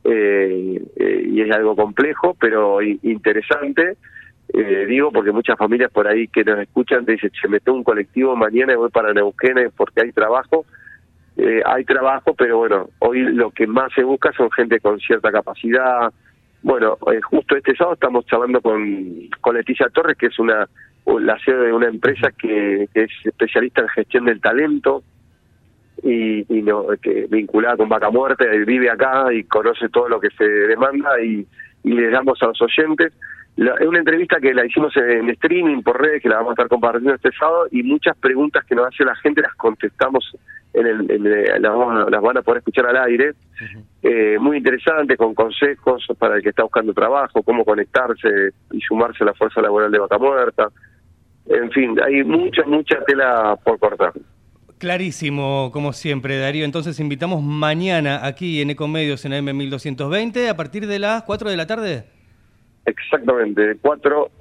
[0.03, 3.97] eh, eh, y es algo complejo, pero interesante.
[4.53, 7.83] Eh, digo porque muchas familias por ahí que nos escuchan te dicen, se mete un
[7.83, 10.65] colectivo mañana y voy para Neuquén eh, porque hay trabajo.
[11.37, 15.31] Eh, hay trabajo, pero bueno, hoy lo que más se busca son gente con cierta
[15.31, 16.11] capacidad.
[16.63, 20.67] Bueno, eh, justo este sábado estamos charlando con, con Leticia Torres, que es una
[21.21, 25.03] la sede de una empresa que, que es especialista en gestión del talento
[26.03, 30.19] y, y no, que vinculada con Vaca Muerta, él vive acá y conoce todo lo
[30.19, 31.47] que se demanda y
[31.83, 33.13] le damos a los oyentes.
[33.57, 36.53] La- es una entrevista que la hicimos en streaming por redes, que la vamos a
[36.53, 40.31] estar compartiendo este sábado, y muchas preguntas que nos hace la gente las contestamos,
[40.73, 43.33] en el, en el- las, las van a poder escuchar al aire.
[44.03, 48.29] Eh, muy interesante, con consejos para el que está buscando trabajo, cómo conectarse
[48.71, 50.69] y sumarse a la fuerza laboral de Vaca Muerta.
[51.47, 54.13] En fin, hay mucha, mucha tela por cortar.
[54.77, 56.63] Clarísimo, como siempre, Darío.
[56.63, 61.57] Entonces invitamos mañana aquí en Ecomedios en AM 1220 a partir de las 4 de
[61.57, 62.05] la tarde.
[62.87, 64.31] Exactamente, de 4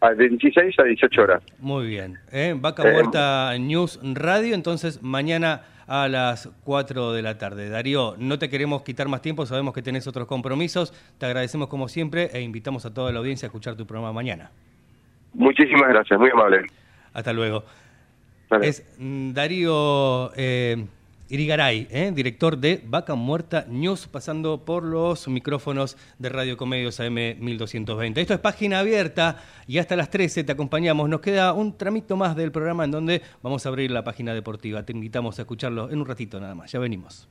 [0.00, 1.42] a de 16 a 18 horas.
[1.60, 2.18] Muy bien.
[2.32, 2.54] ¿eh?
[2.58, 7.68] Vaca Eh, Muerta News Radio, entonces mañana a las 4 de la tarde.
[7.68, 10.92] Darío, no te queremos quitar más tiempo, sabemos que tenés otros compromisos.
[11.18, 14.50] Te agradecemos como siempre e invitamos a toda la audiencia a escuchar tu programa mañana.
[15.34, 16.66] Muchísimas gracias, muy amable.
[17.12, 17.64] Hasta luego.
[18.60, 20.84] Es mm, Darío eh,
[21.28, 22.12] Irigaray, ¿eh?
[22.14, 28.20] director de Vaca Muerta News, pasando por los micrófonos de Radio Comedios AM 1220.
[28.20, 31.08] Esto es página abierta y hasta las 13 te acompañamos.
[31.08, 34.84] Nos queda un tramito más del programa en donde vamos a abrir la página deportiva.
[34.84, 36.70] Te invitamos a escucharlo en un ratito nada más.
[36.72, 37.28] Ya venimos.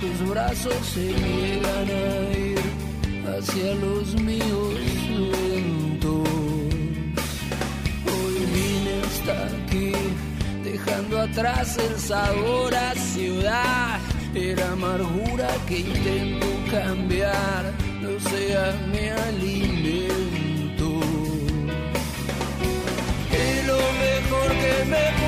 [0.00, 2.60] Tus brazos se niegan a ir
[3.26, 4.74] hacia los míos
[5.32, 6.28] lentos.
[8.06, 9.92] Hoy vine hasta aquí
[10.64, 14.00] dejando atrás el sabor a ciudad.
[14.34, 20.28] Era amargura que intento cambiar, no sea mi alimento.
[23.66, 25.27] Lo mejor que me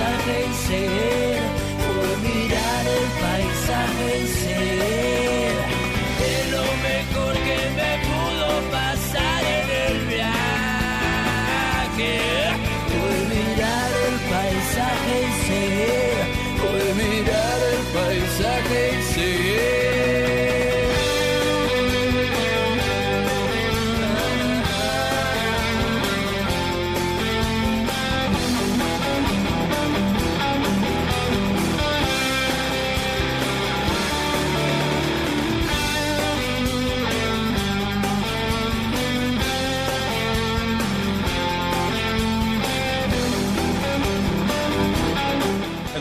[0.00, 1.19] paisaje y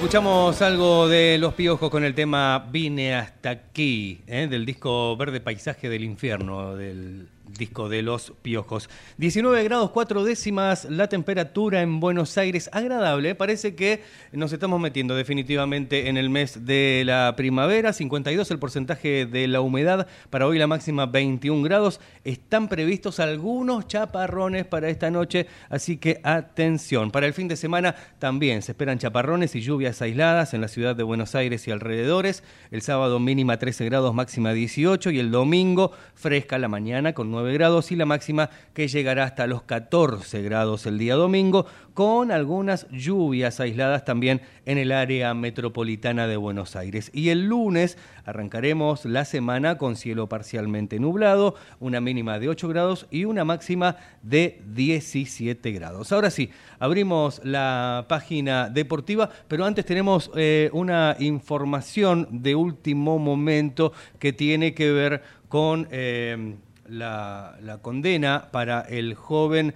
[0.09, 4.47] Escuchamos algo de Los Piojos con el tema Vine hasta aquí, ¿eh?
[4.49, 7.27] del disco Verde Paisaje del Infierno, del
[7.57, 8.89] disco de Los Piojos.
[9.17, 15.15] 19 grados 4 décimas la temperatura en Buenos Aires, agradable, parece que nos estamos metiendo
[15.15, 20.57] definitivamente en el mes de la primavera, 52 el porcentaje de la humedad, para hoy
[20.57, 27.27] la máxima 21 grados, están previstos algunos chaparrones para esta noche, así que atención, para
[27.27, 31.03] el fin de semana también se esperan chaparrones y lluvias aisladas en la ciudad de
[31.03, 36.57] Buenos Aires y alrededores, el sábado mínima 13 grados, máxima 18 y el domingo fresca
[36.57, 40.97] la mañana con 9 grados y la máxima que llegará hasta los 14 grados el
[40.97, 47.11] día domingo, con algunas lluvias aisladas también en el área metropolitana de Buenos Aires.
[47.13, 53.07] Y el lunes arrancaremos la semana con cielo parcialmente nublado, una mínima de 8 grados
[53.09, 56.11] y una máxima de 17 grados.
[56.11, 63.93] Ahora sí, abrimos la página deportiva, pero antes tenemos eh, una información de último momento
[64.19, 65.87] que tiene que ver con...
[65.91, 66.55] Eh,
[66.89, 69.73] la, la, condena para el joven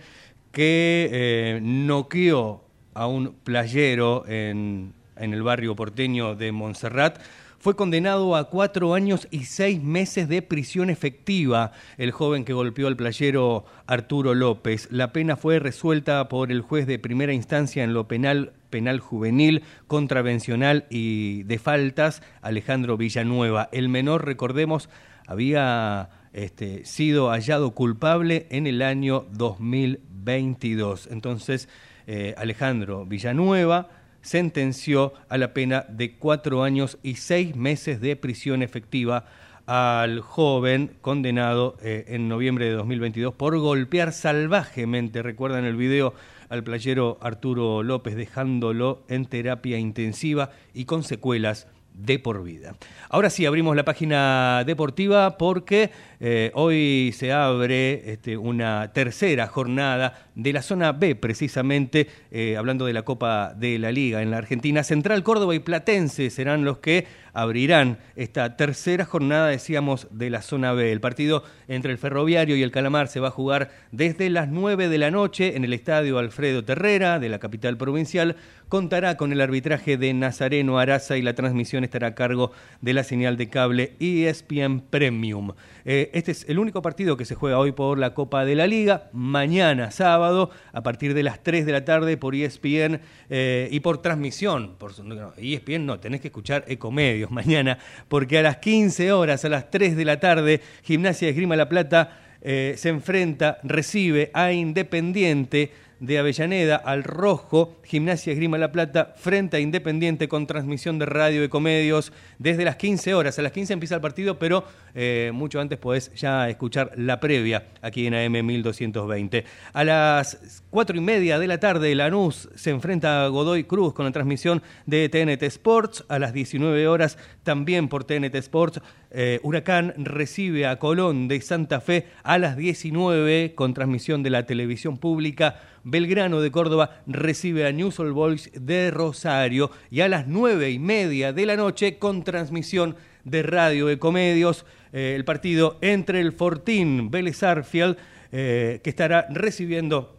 [0.52, 7.20] que eh, noqueó a un playero en, en, el barrio porteño de Montserrat.
[7.60, 12.88] Fue condenado a cuatro años y seis meses de prisión efectiva el joven que golpeó
[12.88, 14.90] al playero Arturo López.
[14.92, 19.62] La pena fue resuelta por el juez de primera instancia en lo penal penal juvenil,
[19.86, 23.70] contravencional y de faltas, Alejandro Villanueva.
[23.72, 24.90] El menor, recordemos,
[25.28, 31.08] había este, sido hallado culpable en el año 2022.
[31.12, 31.70] Entonces,
[32.08, 33.90] eh, Alejandro Villanueva
[34.22, 39.26] sentenció a la pena de cuatro años y seis meses de prisión efectiva
[39.66, 46.14] al joven condenado eh, en noviembre de 2022 por golpear salvajemente, recuerdan el video,
[46.50, 52.76] al playero Arturo López dejándolo en terapia intensiva y con secuelas de por vida.
[53.10, 60.28] Ahora sí, abrimos la página deportiva porque eh, hoy se abre este, una tercera jornada
[60.36, 64.38] de la zona B, precisamente, eh, hablando de la Copa de la Liga en la
[64.38, 64.84] Argentina.
[64.84, 70.74] Central Córdoba y Platense serán los que abrirán esta tercera jornada, decíamos, de la zona
[70.74, 70.92] B.
[70.92, 74.88] El partido entre el Ferroviario y el Calamar se va a jugar desde las 9
[74.88, 78.36] de la noche en el Estadio Alfredo Terrera de la capital provincial.
[78.70, 83.04] Contará con el arbitraje de Nazareno Araza y la transmisión estará a cargo de la
[83.04, 85.54] señal de cable ESPN Premium.
[85.86, 88.68] Eh, este es el único partido que se juega hoy por la Copa de la
[88.68, 89.10] Liga.
[89.12, 94.02] Mañana, sábado, a partir de las 3 de la tarde por ESPN eh, y por
[94.02, 94.76] transmisión.
[94.78, 97.78] Por, no, ESPN no, tenés que escuchar Ecomedios mañana,
[98.08, 101.68] porque a las 15 horas, a las 3 de la tarde, Gimnasia de Esgrima La
[101.68, 109.14] Plata eh, se enfrenta, recibe a Independiente de Avellaneda al Rojo, Gimnasia Esgrima La Plata,
[109.18, 113.40] frente a Independiente con transmisión de radio y comedios desde las 15 horas.
[113.40, 114.64] A las 15 empieza el partido, pero
[114.96, 119.46] eh, mucho antes podés ya escuchar la previa aquí en AM 1220.
[119.74, 124.06] A las 4 y media de la tarde, Lanús se enfrenta a Godoy Cruz con
[124.06, 126.06] la transmisión de TNT Sports.
[126.08, 128.82] A las 19 horas, también por TNT Sports,
[129.14, 134.48] eh, Huracán recibe a Colón de Santa Fe a las 19 con transmisión de la
[134.48, 135.62] televisión pública.
[135.84, 140.80] Belgrano de Córdoba recibe a News All Boys de Rosario y a las nueve y
[140.80, 147.12] media de la noche con transmisión de Radio Ecomedios eh, el partido entre el Fortín
[147.12, 147.98] Vélez Arfield
[148.32, 150.18] eh, que estará recibiendo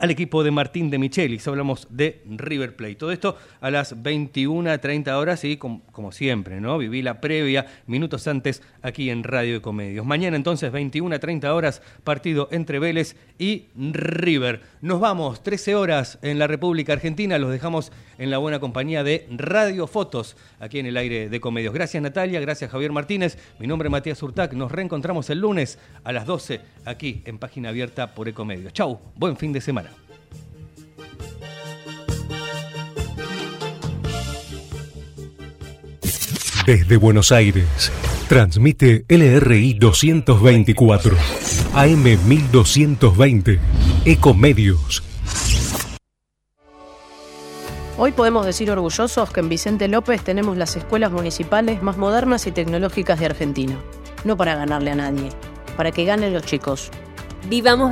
[0.00, 1.46] al equipo de Martín de Michelis.
[1.46, 2.94] Hablamos de River Plate.
[2.94, 6.78] Todo esto a las 21.30 horas y como, siempre, ¿no?
[6.78, 10.06] Viví la previa minutos antes aquí en Radio de Comedios.
[10.06, 14.62] Mañana entonces 21.30 horas partido entre Vélez y River.
[14.80, 17.38] Nos vamos 13 horas en la República Argentina.
[17.38, 21.74] Los dejamos en la buena compañía de Radio Fotos aquí en el aire de Comedios.
[21.74, 23.36] Gracias Natalia, gracias Javier Martínez.
[23.58, 24.54] Mi nombre es Matías Urtac.
[24.54, 28.72] Nos reencontramos el lunes a las 12 aquí en Página Abierta por Ecomedios.
[28.72, 29.89] Chau, buen fin de semana.
[36.70, 37.90] Desde Buenos Aires,
[38.28, 41.16] transmite LRI 224,
[41.74, 43.58] AM 1220,
[44.04, 45.02] Ecomedios.
[47.98, 52.52] Hoy podemos decir orgullosos que en Vicente López tenemos las escuelas municipales más modernas y
[52.52, 53.76] tecnológicas de Argentina.
[54.22, 55.30] No para ganarle a nadie,
[55.76, 56.92] para que ganen los chicos.
[57.48, 57.90] Vivamos